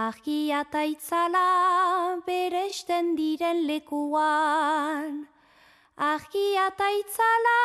Argia 0.00 0.62
eta 0.64 0.86
itzala 0.88 2.16
beresten 2.24 3.12
diren 3.14 3.66
lekuan. 3.68 5.28
Argia 5.98 6.70
eta 6.72 6.88
itzala 6.96 7.60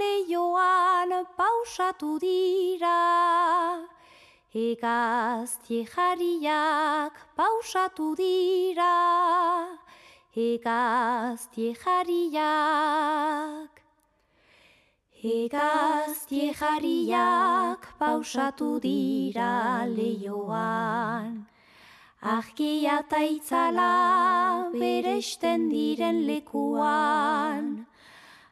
leioan 0.00 1.12
pausatu 1.36 2.16
dira. 2.18 2.96
Egaztie 4.54 5.84
jariak 5.84 7.20
pausatu 7.36 8.14
dira. 8.16 8.94
Egaztie 10.36 11.72
jariak. 11.72 13.72
Egaztie 15.24 16.52
jariak 16.52 17.80
pausatu 17.98 18.78
dira 18.78 19.86
leioan. 19.88 21.48
Argia 22.20 23.00
eta 23.00 23.22
itzala 23.24 24.68
beresten 24.76 25.70
diren 25.70 26.26
lekuan. 26.28 27.86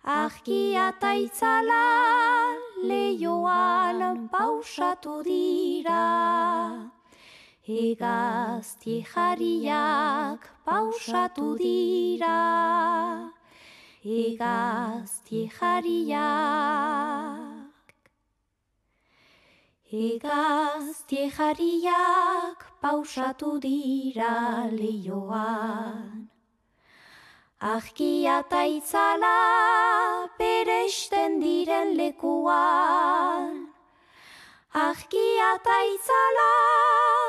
Argia 0.05 0.89
eta 0.89 1.13
itzala 1.21 1.85
leioan 2.81 4.29
pausatu 4.33 5.23
dira. 5.23 6.94
Egazti 7.67 9.01
jariak 9.01 10.45
pausatu 10.67 11.57
dira. 11.57 13.33
Egazti 14.05 15.49
jariak. 15.49 16.93
Egazti 19.91 21.31
jariak 21.33 22.61
pausatu 22.83 23.59
dira 23.59 24.69
leioan. 24.69 26.29
Arkia 27.63 28.45
ta 28.47 28.67
itzala 28.69 30.29
diren 31.41 31.97
lekuan. 31.97 33.73
Arkia 34.75 35.57
ta 35.65 37.24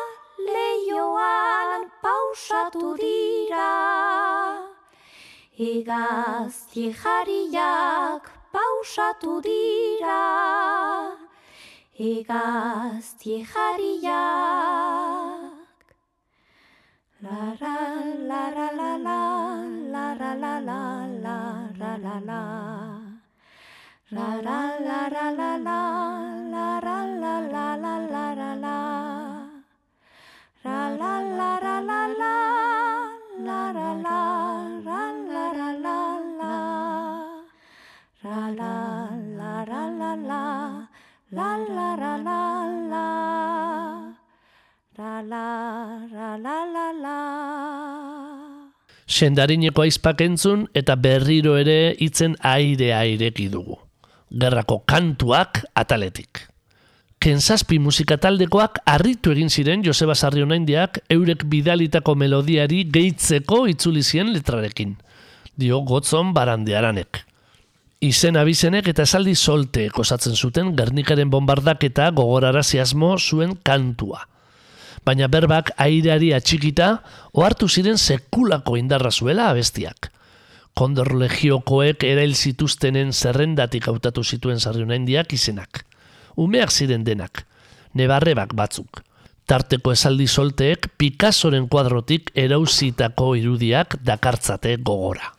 leioan 0.53 1.89
pausatu 2.03 2.95
dira. 2.97 3.73
Egaztie 5.57 6.91
jariak 6.91 8.23
pausatu 8.51 9.41
dira. 9.41 10.23
Egaztie 11.97 13.45
jariak. 13.51 14.15
La 17.21 17.55
la 17.61 17.77
la 18.29 18.43
la 18.51 18.67
la 18.77 18.97
la 18.97 19.27
la 19.93 20.05
la 20.13 20.33
la 20.35 20.59
la 20.59 20.99
la 21.25 21.37
la 21.79 21.91
la 22.05 22.15
la. 22.29 22.41
La 24.11 24.29
la 24.47 24.59
la 24.87 25.07
la 25.09 25.31
la 25.31 25.51
la 25.57 25.81
la 26.53 26.79
la 26.83 26.97
la 27.05 27.05
la 27.23 27.39
la 27.49 27.75
la 27.75 27.75
la 27.75 27.95
la. 28.11 28.24
La 30.65 30.89
la 30.89 31.21
la 31.21 31.49
la 31.61 31.79
la 31.79 32.01
la 32.17 32.35
la 33.45 33.59
la 33.71 33.89
la 34.01 34.21
la 34.85 35.01
la 35.29 35.43
la 35.53 35.67
la 35.85 35.99
la. 36.39 36.55
La 38.23 38.39
la 38.49 38.71
la 39.37 39.51
la 39.69 39.83
la 39.99 40.15
la 40.25 40.43
la 41.37 41.49
la 41.67 41.89
la 41.97 42.17
la 42.17 42.41
la. 42.89 43.05
La 44.97 45.21
la 46.73 46.87
la. 47.03 47.19
Sendarineko 49.05 49.85
aizpak 49.85 50.25
entzun 50.25 50.65
eta 50.73 50.95
berriro 50.95 51.59
ere 51.61 51.93
hitzen 51.99 52.39
airea 52.41 53.05
ireki 53.05 53.51
dugu. 53.53 53.77
Gerrako 54.33 54.81
kantuak 54.89 55.61
ataletik. 55.75 56.54
Kensazpi 57.25 57.79
musika 57.81 58.19
taldekoak 58.21 58.75
harritu 58.85 59.31
egin 59.33 59.47
ziren 59.49 59.81
Joseba 59.81 60.13
Sarriona 60.13 60.59
Indiak 60.59 60.99
eurek 61.09 61.47
bidalitako 61.49 62.13
melodiari 62.21 62.83
gehitzeko 62.93 63.63
itzuli 63.71 64.03
zien 64.03 64.27
letrarekin. 64.29 64.91
Dio 65.57 65.79
gotzon 65.89 66.35
barandiaranek. 66.35 67.23
Izen 68.05 68.37
abizenek 68.37 68.91
eta 68.91 69.07
esaldi 69.09 69.33
solteek 69.33 69.97
osatzen 70.03 70.37
zuten 70.37 70.69
Gernikaren 70.77 71.31
bombardaketa 71.33 72.11
gogorarazi 72.19 72.77
asmo 72.83 73.15
zuen 73.17 73.57
kantua. 73.63 74.21
Baina 75.01 75.25
berbak 75.25 75.73
aireari 75.81 76.29
atxikita, 76.37 76.91
ohartu 77.33 77.65
ziren 77.67 77.97
sekulako 77.97 78.77
indarra 78.77 79.09
zuela 79.09 79.49
abestiak. 79.49 80.11
Kondor 80.77 81.15
legiokoek 81.17 82.05
erail 82.05 82.37
zituztenen 82.37 83.17
zerrendatik 83.17 83.89
hautatu 83.89 84.21
zituen 84.21 84.61
Sarriona 84.61 85.01
Indiak 85.01 85.33
izenak 85.33 85.87
umeak 86.35 86.71
ziren 86.71 87.03
denak, 87.03 87.45
nebarrebak 87.93 88.53
batzuk. 88.55 89.01
Tarteko 89.45 89.91
esaldi 89.93 90.25
solteek 90.25 90.87
Picassoren 90.97 91.67
kuadrotik 91.69 92.31
erauzitako 92.33 93.35
irudiak 93.37 93.99
dakartzate 94.01 94.77
gogora. 94.81 95.35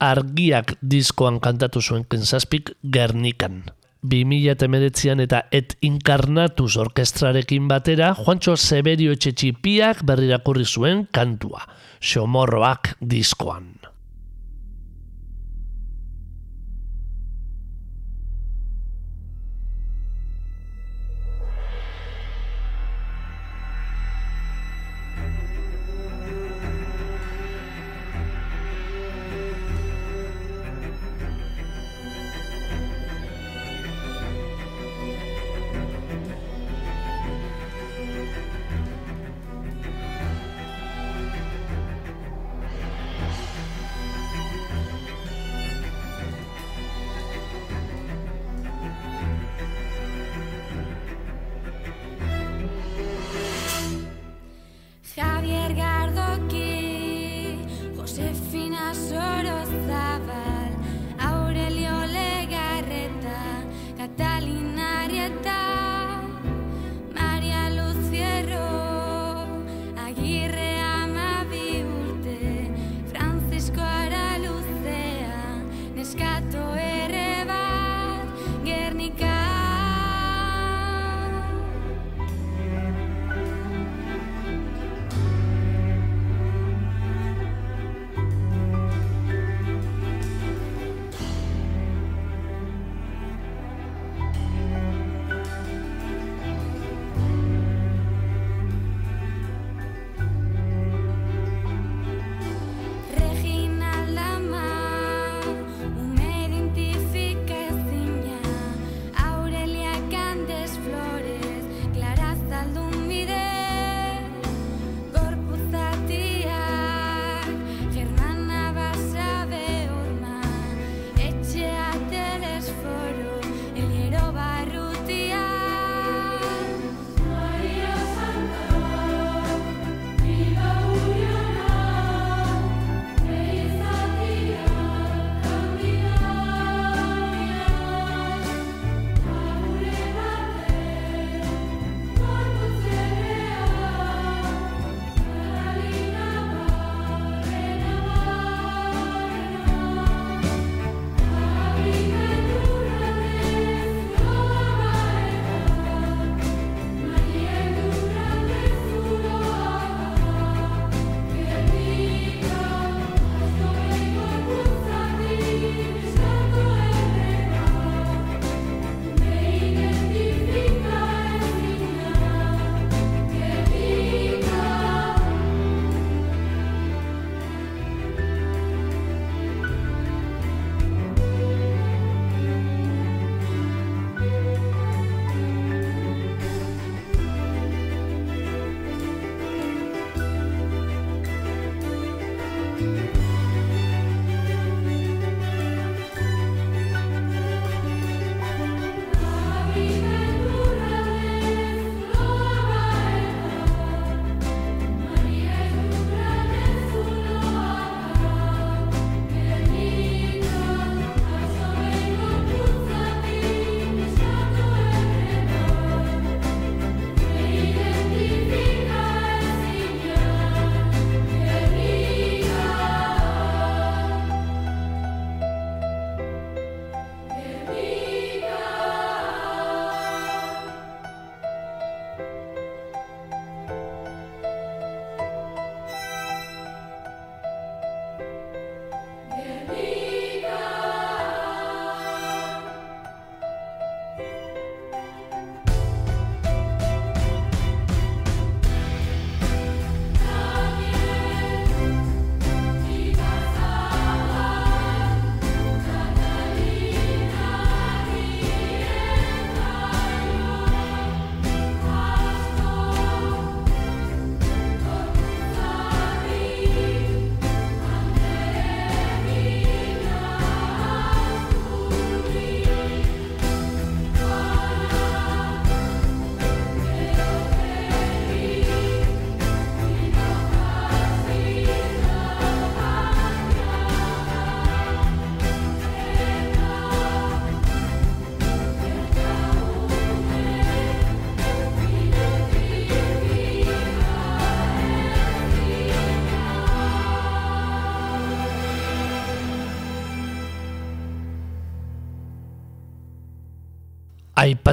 Argiak 0.00 0.76
diskoan 0.80 1.40
kantatu 1.42 1.82
zuen 1.82 2.06
kensazpik 2.08 2.72
Gernikan. 2.82 3.64
2008an 4.06 5.20
eta 5.24 5.42
Et 5.50 5.74
Incarnatus 5.82 6.76
orkestrarekin 6.78 7.66
batera 7.68 8.12
Juancho 8.14 8.54
Severio 8.56 9.12
Etxetxipiak 9.12 10.04
berrirakurri 10.06 10.64
zuen 10.64 11.04
kantua, 11.12 11.66
Xomorroak 12.00 12.94
diskoan. 13.00 13.74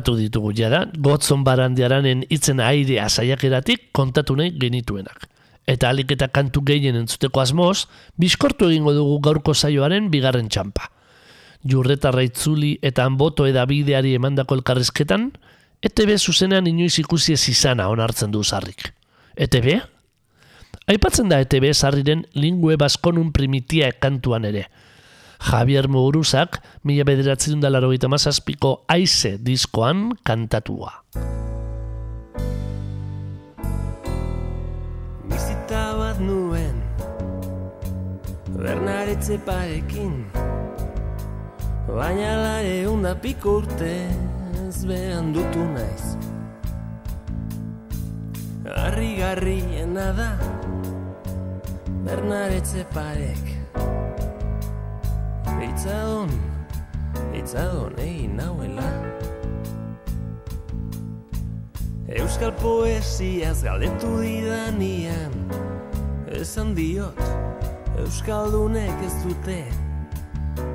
Aipatu 0.05 0.21
ditugu 0.21 0.51
jada, 0.53 0.83
gotzon 1.01 1.41
barandiaranen 1.43 2.19
itzen 2.29 2.59
airea 2.61 3.07
saiakeratik 3.09 3.87
kontatu 3.91 4.35
nahi 4.37 4.51
genituenak. 4.53 5.25
Eta 5.65 5.89
alik 5.89 6.11
eta 6.13 6.27
kantu 6.27 6.61
gehien 6.61 6.95
entzuteko 6.95 7.41
asmoz, 7.41 7.87
bizkortu 8.15 8.69
egingo 8.69 8.93
dugu 8.93 9.17
gaurko 9.25 9.55
saioaren 9.55 10.11
bigarren 10.11 10.47
txampa. 10.47 10.91
Jurretarra 11.65 12.21
itzuli 12.21 12.77
eta 12.85 13.01
anboto 13.09 13.47
edabideari 13.49 14.13
emandako 14.13 14.59
elkarrizketan, 14.59 15.31
ETB 15.81 16.19
zuzenean 16.19 16.67
inoiz 16.69 16.99
ikusi 17.01 17.33
ez 17.33 17.49
izana 17.49 17.89
onartzen 17.89 18.29
du 18.29 18.43
zarrik. 18.43 18.91
ETB? 19.35 19.71
Aipatzen 20.85 21.33
da 21.33 21.41
ETB 21.41 21.71
sarriren 21.73 22.27
lingue 22.35 22.77
baskonun 22.77 23.33
primitia 23.33 23.89
kantuan 23.97 24.45
ere. 24.45 24.67
Javier 25.45 25.85
Muguruzak, 25.85 26.57
mila 26.81 27.03
bederatzen 27.05 27.61
da 27.61 27.69
laro 27.69 27.91
mazazpiko 28.09 28.85
aize 28.89 29.37
diskoan 29.37 30.17
kantatua. 30.23 31.03
Bizita 35.29 35.93
bat 35.97 36.19
nuen 36.19 36.81
Bernaretze 38.57 39.37
parekin 39.45 40.25
Baina 41.89 42.31
lare 42.41 42.87
unda 42.87 43.13
piko 43.15 43.57
urte 43.61 43.93
Ez 44.67 44.85
behan 44.85 45.33
dutu 45.33 45.65
naiz 45.73 46.15
Harri-garriena 48.65 50.07
da 50.17 50.31
Bernaretze 52.05 52.85
parek 52.93 53.64
Itzadon, 55.75 56.29
itzadon 57.35 57.97
egin 57.99 58.37
nauela. 58.39 58.85
Euskal 62.15 62.53
poesiaz 62.61 63.57
galdetu 63.65 64.13
didanian 64.21 65.33
Esan 66.31 66.71
diot, 66.77 67.19
Euskaldunek 67.99 69.03
ez 69.03 69.11
dute 69.25 69.57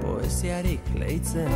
Poesiarik 0.02 0.90
leitzen. 1.00 1.48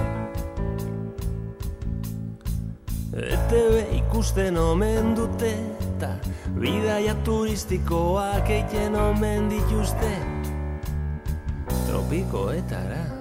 ETB 3.13 3.93
ikusten 3.99 4.57
omen 4.57 5.13
dute 5.19 5.53
Ta 6.01 6.15
bidaia 6.57 7.13
turistikoak 7.29 8.49
egiten 8.49 8.97
omen 8.97 9.53
dituzte. 9.53 10.15
Tropikoetara 11.85 13.13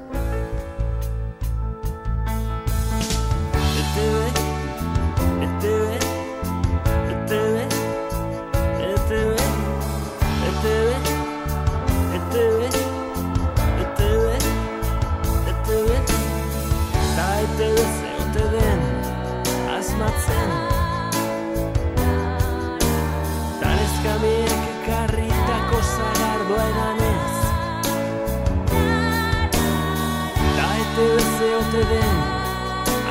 atreven 31.74 32.18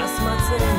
asmatzen 0.04 0.78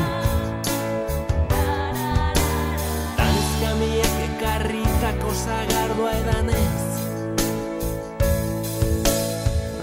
Dan 3.18 3.34
eskamiek 3.42 4.14
ekarritako 4.28 5.34
zagardoa 5.44 6.14
edanez 6.22 6.80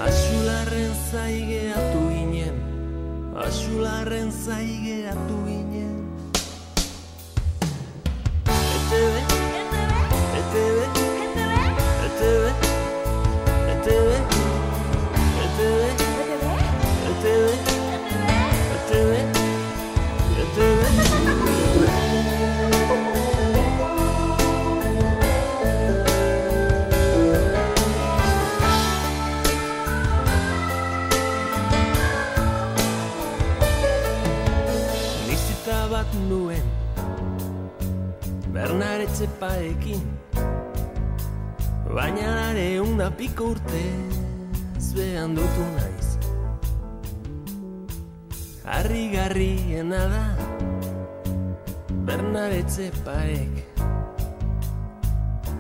Asularren 0.08 0.94
zaigeatu 1.12 2.04
ginen 2.10 2.58
Asularren 3.46 4.34
zaigeatu 4.34 5.44
ginen 5.46 5.61
batekin 39.72 40.04
Baina 41.96 42.28
dare 42.36 42.80
unda 42.80 43.12
piko 43.12 43.52
urte 43.52 43.84
Zuean 44.80 45.36
dutu 45.36 45.66
naiz. 45.76 46.08
Harri 48.66 49.12
garri 49.12 49.56
da 49.90 50.36
Bernaretze 52.06 52.92
paek. 53.06 53.54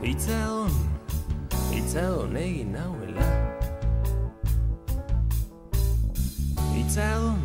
Itza 0.02 0.39
hon, 0.50 0.74
itza 1.78 2.04
hon 2.15 2.36
egin 2.36 2.74
nauela. 2.74 3.28
Itza 6.82 7.08
hon, 7.21 7.41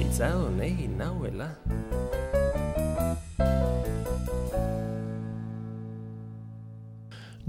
itza 0.00 0.32
hon 0.32 0.60
egin 0.60 0.96
nauela. 0.96 1.50
Itza 1.50 1.90
hon, 1.92 1.99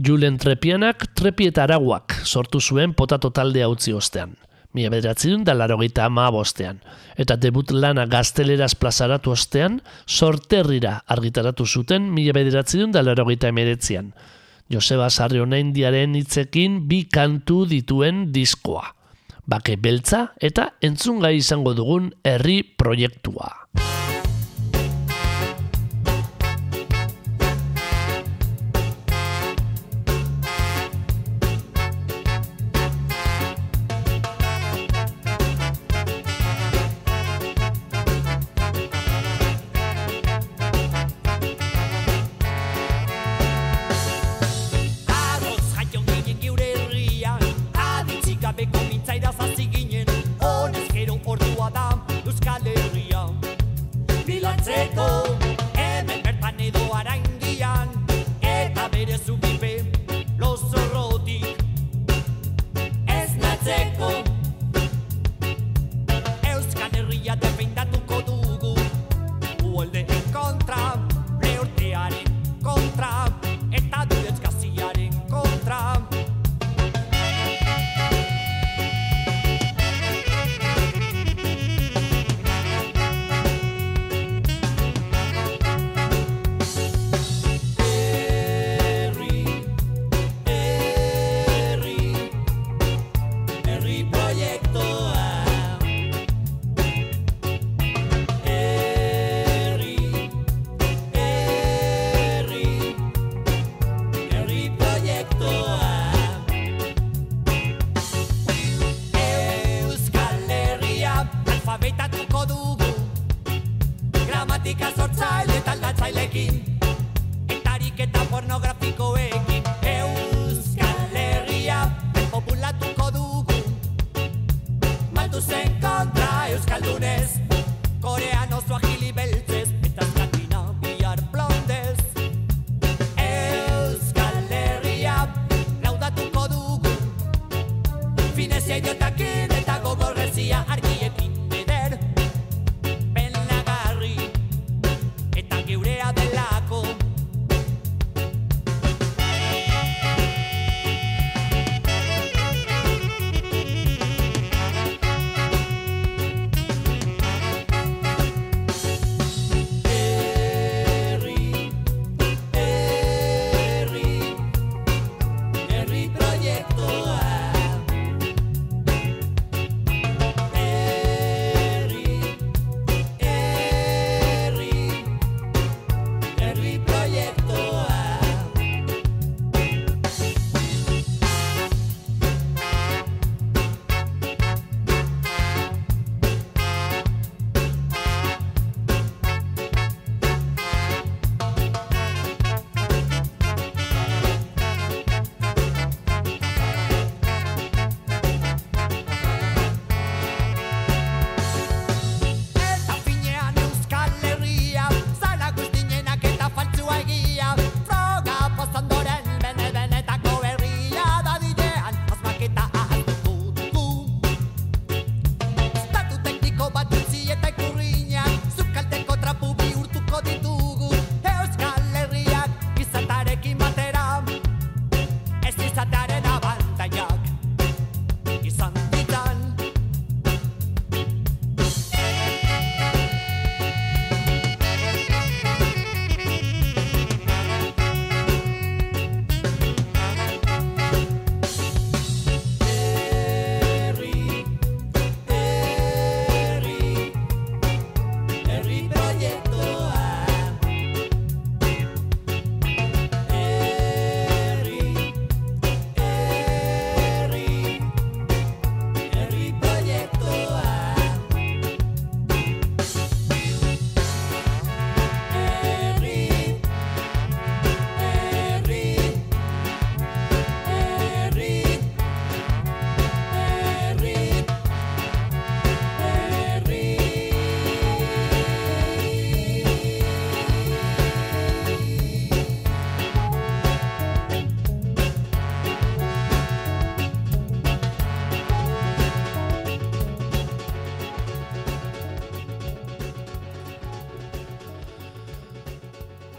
Julen 0.01 0.39
Trepianak 0.41 1.11
Trepi 1.13 1.45
eta 1.51 1.65
Araguak 1.67 2.15
sortu 2.25 2.57
zuen 2.61 2.95
potato 2.97 3.29
taldea 3.29 3.67
utzi 3.69 3.93
ostean. 3.93 4.33
Mila 4.73 4.89
bederatzerun 4.89 5.43
da 5.45 5.53
larogeita 5.53 6.07
ama 6.07 6.29
bostean. 6.33 6.79
Eta 7.19 7.35
debut 7.37 7.73
lana 7.75 8.07
gazteleraz 8.09 8.71
plazaratu 8.79 9.33
ostean, 9.35 9.81
sorterrira 10.07 11.01
argitaratu 11.05 11.67
zuten 11.67 12.07
mila 12.15 12.33
bederatzerun 12.33 12.95
da 12.95 13.03
larogeita 13.03 13.51
emeretzian. 13.51 14.13
Joseba 14.71 15.09
Sarrio 15.09 15.45
Naindiaren 15.45 16.15
hitzekin 16.15 16.87
bi 16.87 17.03
kantu 17.11 17.65
dituen 17.69 18.31
diskoa. 18.33 18.95
Bake 19.45 19.75
beltza 19.75 20.31
eta 20.39 20.71
entzungai 20.81 21.35
izango 21.43 21.75
dugun 21.77 22.13
herri 22.23 22.63
proiektua. 22.63 23.51
aire 59.01 59.17
su 59.17 59.35
papel. 59.39 59.70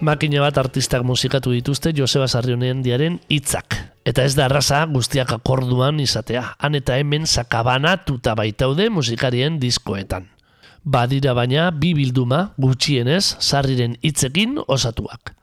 Makina 0.02 0.40
bat 0.42 0.56
artistak 0.58 1.04
musikatu 1.06 1.52
dituzte 1.54 1.92
Joseba 1.94 2.26
Sarrionen 2.26 2.80
diaren 2.82 3.20
hitzak. 3.30 3.76
Eta 4.02 4.24
ez 4.26 4.32
da 4.34 4.48
arrasa 4.48 4.80
guztiak 4.90 5.30
akorduan 5.36 6.00
izatea. 6.02 6.56
Han 6.58 6.74
eta 6.74 6.96
hemen 6.98 7.22
sakabanatuta 7.22 8.34
baitaude 8.34 8.88
musikarien 8.90 9.60
diskoetan. 9.62 10.26
Badira 10.82 11.36
baina 11.38 11.68
bi 11.70 11.92
bilduma 11.94 12.48
gutxienez 12.58 13.36
sarriren 13.38 13.94
hitzekin 14.02 14.58
osatuak. 14.66 15.36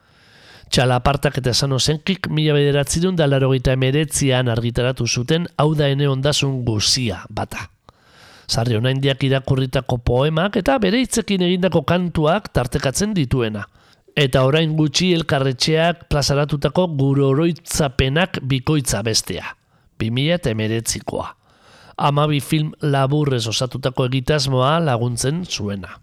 Txalapartak 0.68 1.40
eta 1.40 1.56
esan 1.56 1.80
ozenkik 1.80 2.28
mila 2.28 2.60
bederatzerun 2.60 3.16
da 3.16 3.32
larogeita 3.32 3.80
emeretzian 3.80 4.52
argitaratu 4.52 5.08
zuten 5.08 5.48
hau 5.56 5.72
da 5.72 5.88
ene 5.88 6.12
ondasun 6.12 6.66
guzia 6.68 7.24
bata. 7.32 7.70
Sarri 8.44 8.76
onaindiak 8.76 9.24
irakurritako 9.24 10.04
poemak 10.04 10.60
eta 10.60 10.76
bere 10.84 11.00
hitzekin 11.00 11.48
egindako 11.48 11.88
kantuak 11.88 12.52
tartekatzen 12.52 13.16
dituena. 13.16 13.70
Eta 14.18 14.44
orain 14.48 14.76
gutxi 14.78 15.14
elkarretxeak 15.14 16.08
plazaratutako 16.10 16.88
gure 16.98 17.24
oroitzapenak 17.24 18.40
bikoitza 18.42 19.04
bestea. 19.04 19.56
2000 20.00 20.36
eta 20.40 20.54
emeretzikoa. 20.56 21.28
Amabi 22.00 22.40
film 22.40 22.72
laburrez 22.82 23.46
osatutako 23.48 24.06
egitasmoa 24.08 24.78
laguntzen 24.80 25.44
zuena. 25.46 26.00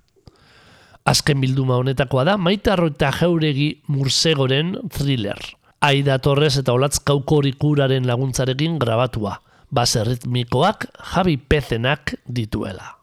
Azken 1.07 1.41
bilduma 1.41 1.79
honetakoa 1.81 2.25
da 2.27 2.37
Maitarro 2.37 2.91
eta 2.93 3.13
Jauregi 3.15 3.71
Mursegoren 3.89 4.75
thriller. 4.91 5.39
Aida 5.81 6.19
Torres 6.19 6.57
eta 6.59 6.75
Olatz 6.75 6.99
Kaukorikuraren 6.99 8.07
laguntzarekin 8.09 8.79
grabatua. 8.83 9.41
Base 9.71 10.05
ritmikoak 10.05 10.89
Javi 11.15 11.37
Pezenak 11.37 12.17
dituela. 12.27 12.96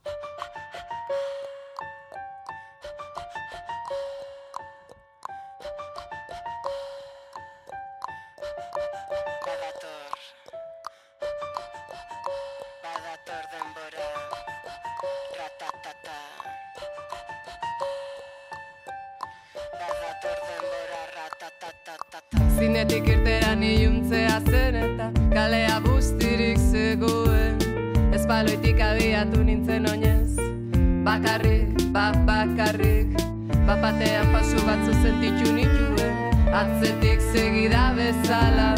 Atzetik 36.64 37.20
segida 37.34 37.92
bezala. 37.98 38.70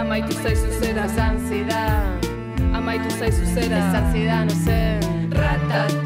Amaitu 0.00 0.34
zaizu 0.42 0.70
zera 0.80 1.04
esan 1.04 1.38
zidan. 1.46 2.18
Amaitu 2.74 3.10
zaizu 3.18 3.44
zera 3.54 3.78
esan 3.86 4.12
zidan 4.12 4.46
ozen. 4.56 5.00
Ratatatatata 5.38 5.99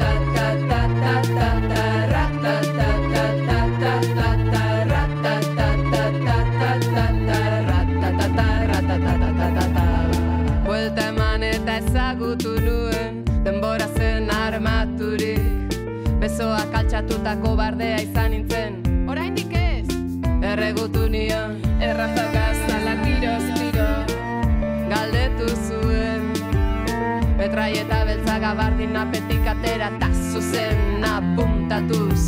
zen 30.51 31.03
apuntatuz. 31.15 32.23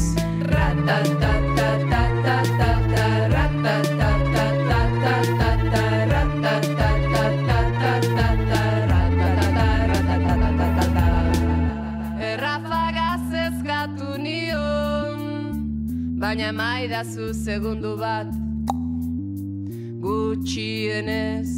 Ratatata 0.54 1.38
baina 16.28 16.52
mai 16.52 16.88
zu 17.04 17.34
segundu 17.34 17.98
bat. 17.98 18.28
Gutxienez 20.04 21.57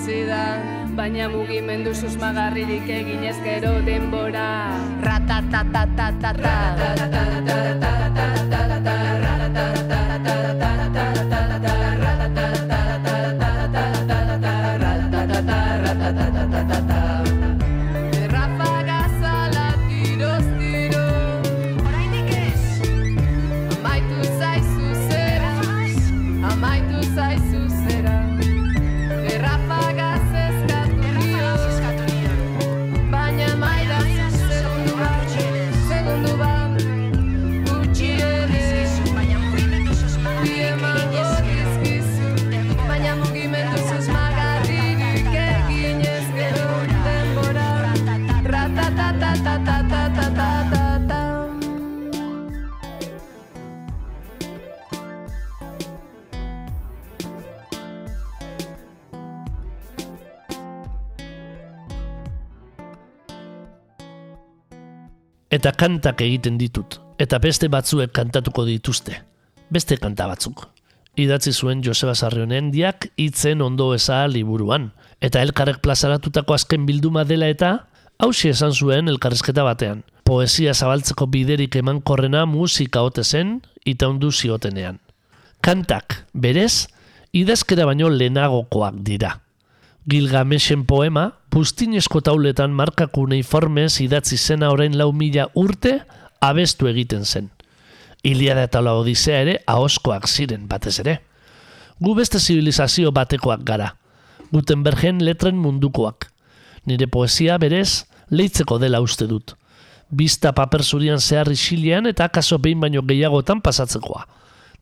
bizidan 0.00 0.96
baina 0.96 1.28
mugimendu 1.28 1.92
susmagarririk 1.92 2.88
egin 2.88 3.24
ezkero 3.32 3.76
denbora. 3.84 4.72
Ratatatatatata. 5.04 7.19
Eta 65.50 65.72
kantak 65.74 66.20
egiten 66.22 66.60
ditut, 66.60 67.00
eta 67.18 67.40
beste 67.42 67.66
batzuek 67.66 68.12
kantatuko 68.14 68.62
dituzte. 68.68 69.16
Beste 69.74 69.96
kanta 69.98 70.28
batzuk. 70.30 70.68
Idatzi 71.18 71.50
zuen 71.50 71.82
Joseba 71.82 72.14
Sarrionen 72.14 72.68
diak 72.70 73.08
hitzen 73.18 73.58
ondo 73.64 73.88
eza 73.96 74.20
liburuan. 74.30 74.92
Eta 75.18 75.42
elkarrek 75.42 75.80
plazaratutako 75.82 76.54
azken 76.54 76.86
bilduma 76.86 77.24
dela 77.26 77.48
eta 77.50 77.72
hausi 78.22 78.52
esan 78.52 78.70
zuen 78.70 79.10
elkarrezketa 79.10 79.66
batean. 79.66 80.04
Poesia 80.22 80.70
zabaltzeko 80.70 81.26
biderik 81.26 81.74
emankorrena 81.82 82.44
musika 82.46 83.02
ote 83.02 83.24
zen, 83.26 83.58
itaundu 83.84 84.30
ziotenean. 84.30 85.00
Kantak, 85.66 86.28
berez, 86.32 86.86
idazkera 87.34 87.90
baino 87.90 88.06
lehenagokoak 88.08 89.02
dira. 89.02 89.40
Gilgamesen 90.08 90.86
poema, 90.88 91.34
pustinesko 91.52 92.22
tauletan 92.24 92.72
markaku 92.72 93.26
neiformez 93.28 94.00
idatzi 94.00 94.38
zena 94.38 94.70
orain 94.72 94.96
lau 94.96 95.12
mila 95.12 95.50
urte 95.54 96.00
abestu 96.40 96.88
egiten 96.88 97.24
zen. 97.24 97.50
Iliada 98.24 98.64
eta 98.64 98.80
la 98.80 98.94
Odisea 98.96 99.42
ere 99.44 99.58
ahoskoak 99.66 100.26
ziren 100.28 100.66
batez 100.68 100.98
ere. 101.04 101.20
Gu 102.00 102.14
beste 102.16 102.40
zibilizazio 102.40 103.12
batekoak 103.12 103.64
gara. 103.64 103.94
Gutenbergen 104.50 105.20
letren 105.24 105.56
mundukoak. 105.60 106.30
Nire 106.86 107.06
poesia 107.06 107.58
berez 107.58 108.06
leitzeko 108.30 108.78
dela 108.80 109.00
uste 109.04 109.28
dut. 109.28 109.54
Bista 110.10 110.52
paper 110.56 110.82
zurian 110.82 111.20
zehar 111.20 111.52
isilean 111.52 112.06
eta 112.06 112.24
akaso 112.24 112.58
behin 112.58 112.80
baino 112.80 113.02
gehiagotan 113.02 113.60
pasatzekoa. 113.60 114.26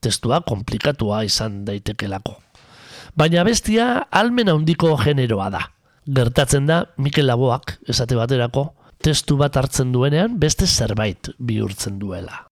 Testua 0.01 0.41
komplikatua 0.47 1.25
izan 1.27 1.64
daitekelako. 1.66 2.48
Baina 3.19 3.43
bestia 3.43 3.85
almen 4.14 4.47
handiko 4.53 4.93
generoa 5.01 5.49
da. 5.51 5.61
Gertatzen 6.14 6.69
da 6.69 6.77
Mikel 7.03 7.27
Laboak, 7.27 7.73
esate 7.91 8.14
baterako, 8.14 8.62
testu 9.03 9.35
bat 9.41 9.57
hartzen 9.59 9.91
duenean 9.91 10.37
beste 10.39 10.69
zerbait 10.71 11.33
bihurtzen 11.43 11.97
duela. 11.99 12.45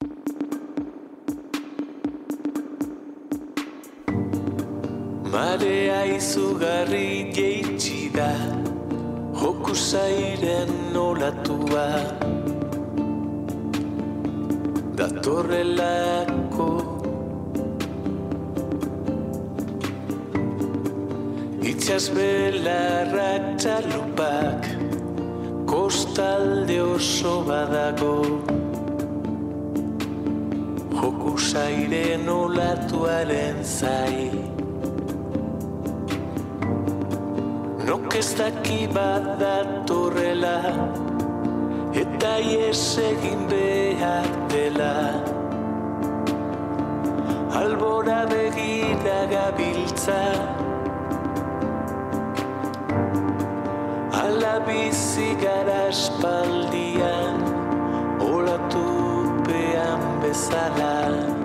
Marea 5.30 6.00
izugarri 6.16 7.30
jeitsi 7.36 8.10
da 8.16 8.32
Joku 9.38 9.76
zairen 9.76 10.96
olatua 10.96 11.86
Datorrelako 14.98 17.05
Itxas 21.66 22.04
belarra 22.14 23.56
txalupak 23.58 24.66
Kostalde 25.66 26.76
oso 26.78 27.32
badago. 27.48 28.18
Joku 30.94 31.32
zairen 31.34 32.28
olatuaren 32.30 33.58
zai 33.64 34.30
Nok 37.88 38.14
ez 38.20 38.30
daki 38.38 38.86
bat 38.94 39.26
datorrela 39.42 40.60
Eta 42.04 42.36
ies 42.52 42.84
egin 43.08 43.42
behar 43.50 44.30
dela. 44.54 44.94
Albora 47.64 48.20
begira 48.30 49.18
gabiltza 49.34 50.22
bizi 54.66 55.38
gara 55.42 55.88
espaldian 55.88 57.38
Olatupean 58.18 60.00
bezala 60.22 61.35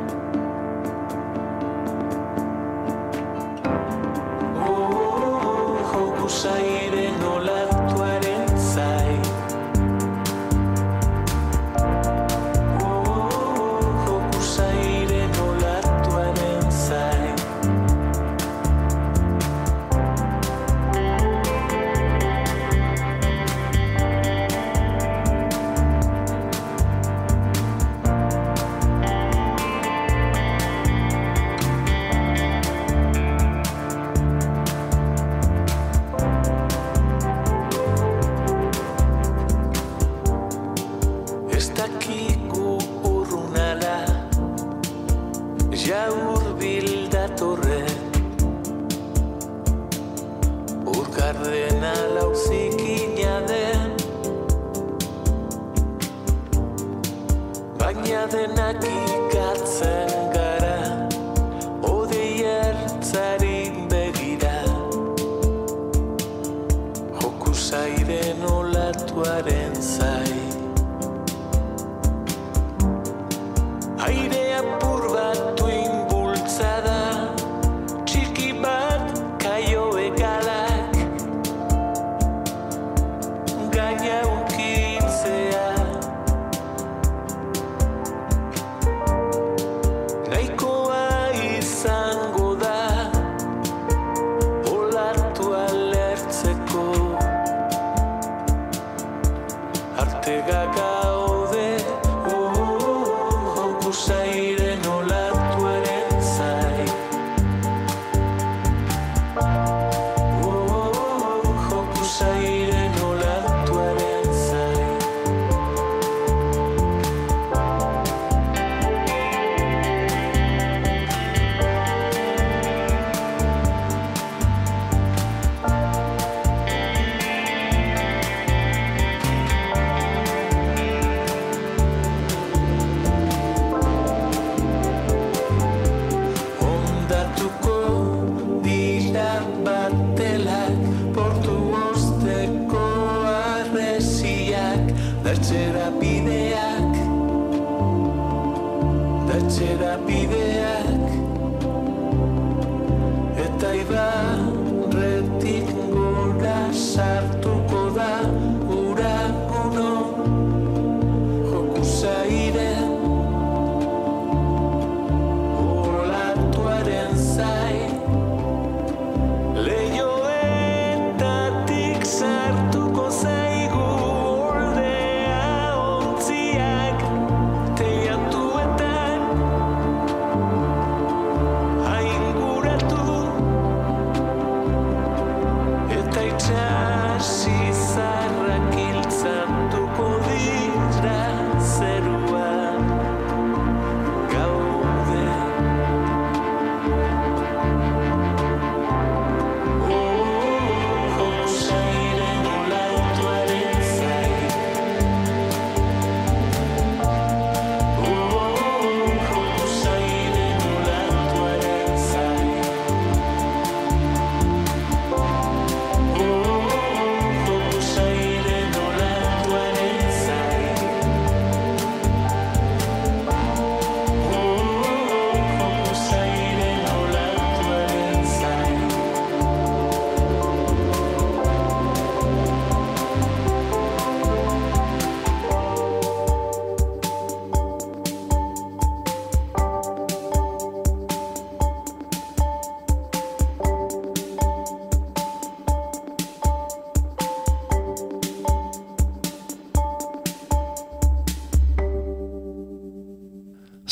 artiga 100.02 100.61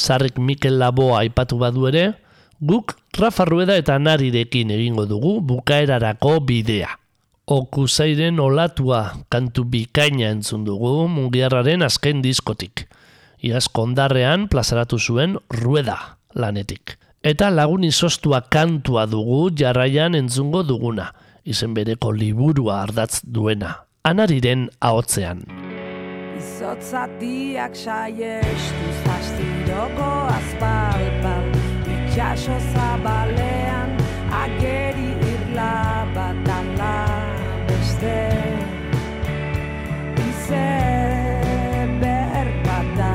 Sarrik 0.10 0.42
Mikel 0.42 0.80
Laboa 0.82 1.22
aipatu 1.22 1.60
badu 1.62 1.86
ere, 1.86 2.16
guk 2.58 2.96
Rafa 3.14 3.46
Rueda 3.46 3.76
eta 3.78 4.00
Narirekin 4.02 4.72
egingo 4.74 5.06
dugu 5.06 5.38
bukaerarako 5.46 6.40
bidea. 6.50 6.90
Okuzairen 7.50 8.40
olatua 8.42 9.22
kantu 9.30 9.68
bikaina 9.70 10.32
entzun 10.34 10.66
dugu 10.66 11.06
mugiarraren 11.10 11.86
azken 11.86 12.24
diskotik. 12.26 12.88
Iaz 13.46 13.68
kondarrean 13.70 14.48
plazaratu 14.50 14.98
zuen 14.98 15.38
Rueda 15.62 16.18
lanetik. 16.34 16.98
Eta 17.22 17.52
lagun 17.54 17.86
izostua 17.86 18.42
kantua 18.50 19.06
dugu 19.06 19.52
jarraian 19.54 20.18
entzungo 20.18 20.64
duguna, 20.64 21.12
izen 21.46 21.76
bereko 21.78 22.14
liburua 22.16 22.82
ardatz 22.82 23.22
duena, 23.24 23.76
anariren 24.02 24.70
ahotzean. 24.80 25.46
Izotzatiak 26.40 27.76
saiestu 27.76 29.09
zastiroko 29.80 30.12
azpalpal 30.38 31.46
Itxaso 31.94 32.58
zabalean 32.74 33.90
ageri 34.44 35.12
irla 35.32 35.76
bat 36.16 36.48
ala 36.58 36.98
beste. 37.68 38.20
Izeber 40.28 41.28
bat 42.66 42.88
da 42.98 43.14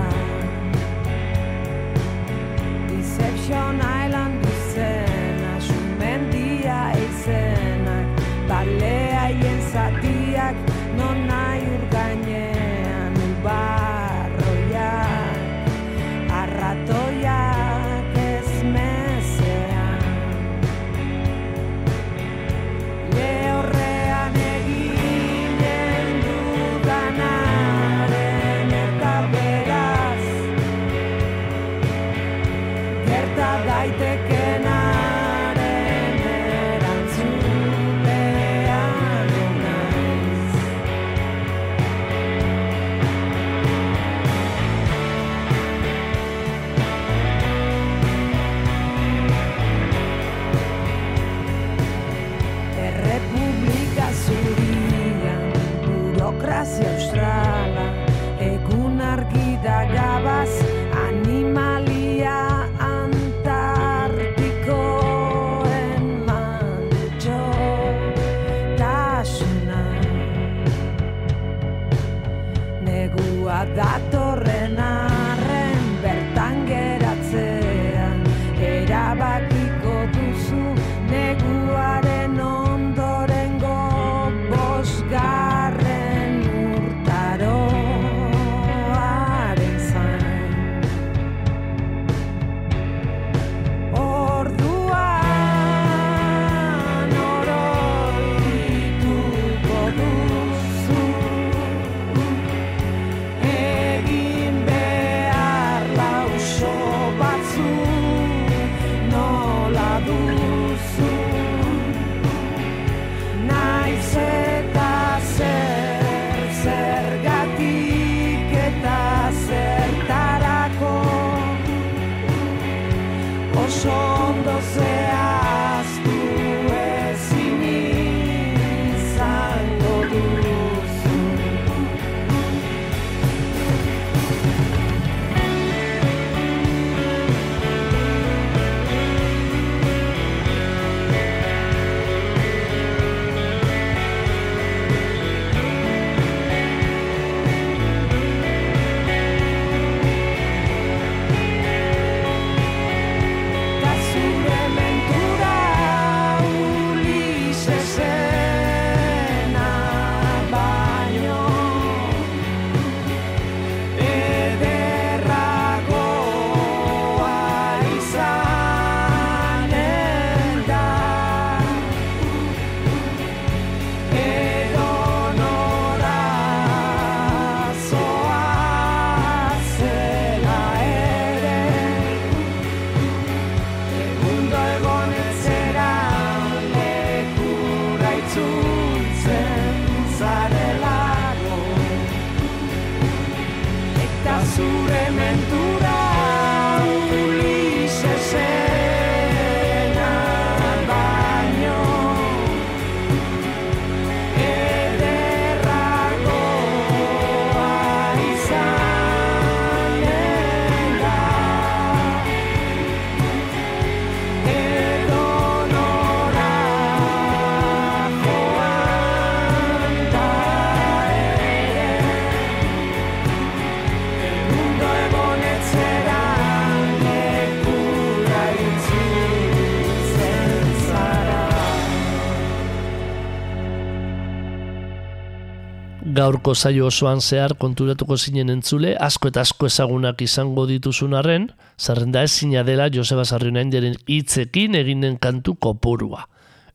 gaurko 236.24 236.54
zaio 236.54 236.86
osoan 236.88 237.20
zehar 237.20 237.52
konturatuko 237.60 238.16
zinen 238.16 238.52
entzule, 238.54 238.94
asko 239.08 239.28
eta 239.28 239.42
asko 239.44 239.68
ezagunak 239.68 240.22
izango 240.24 240.64
dituzun 240.70 241.16
arren, 241.18 241.50
zerrenda 241.76 242.22
ez 242.24 242.40
dela 242.64 242.88
Joseba 242.88 243.24
Zarrionain 243.24 243.70
diren 243.70 243.96
hitzekin 244.08 244.74
eginen 244.74 245.18
kantu 245.18 245.56
kopurua. 245.60 246.24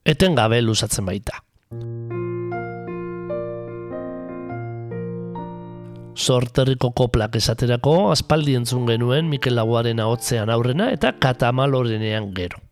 Eten 0.06 0.36
gabe 0.36 0.62
luzatzen 0.62 1.06
baita. 1.06 1.42
Zorterriko 6.20 6.92
koplak 6.92 7.36
esaterako, 7.40 8.12
aspaldi 8.12 8.56
entzun 8.56 8.86
genuen 8.86 9.30
Mikel 9.30 9.56
Laguaren 9.56 10.00
ahotzean 10.00 10.50
aurrena 10.50 10.92
eta 10.92 11.14
katamalorenean 11.18 12.34
gero. 12.36 12.69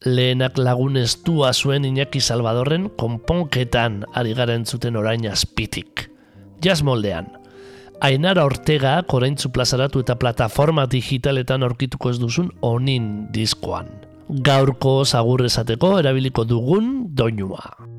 Lehenak 0.00 0.56
lagun 0.56 0.96
estua 0.96 1.50
zuen 1.52 1.84
Iñaki 1.84 2.22
Salvadorren 2.24 2.86
konponketan 2.96 3.98
ari 4.16 4.32
garen 4.32 4.64
zuten 4.64 4.96
orain 4.96 5.26
azpitik. 5.28 6.06
Jazz 6.64 6.80
moldean. 6.80 7.28
Ainara 8.00 8.46
Ortega 8.48 8.94
koraintzu 9.04 9.52
plazaratu 9.52 10.00
eta 10.00 10.16
plataforma 10.16 10.86
digitaletan 10.88 11.68
aurkituko 11.68 12.14
ez 12.14 12.16
duzun 12.16 12.48
onin 12.64 13.28
diskoan. 13.34 13.92
Gaurko 14.40 15.04
sagurresateko 15.04 15.98
erabiliko 16.00 16.48
dugun 16.48 17.10
doinua. 17.12 17.89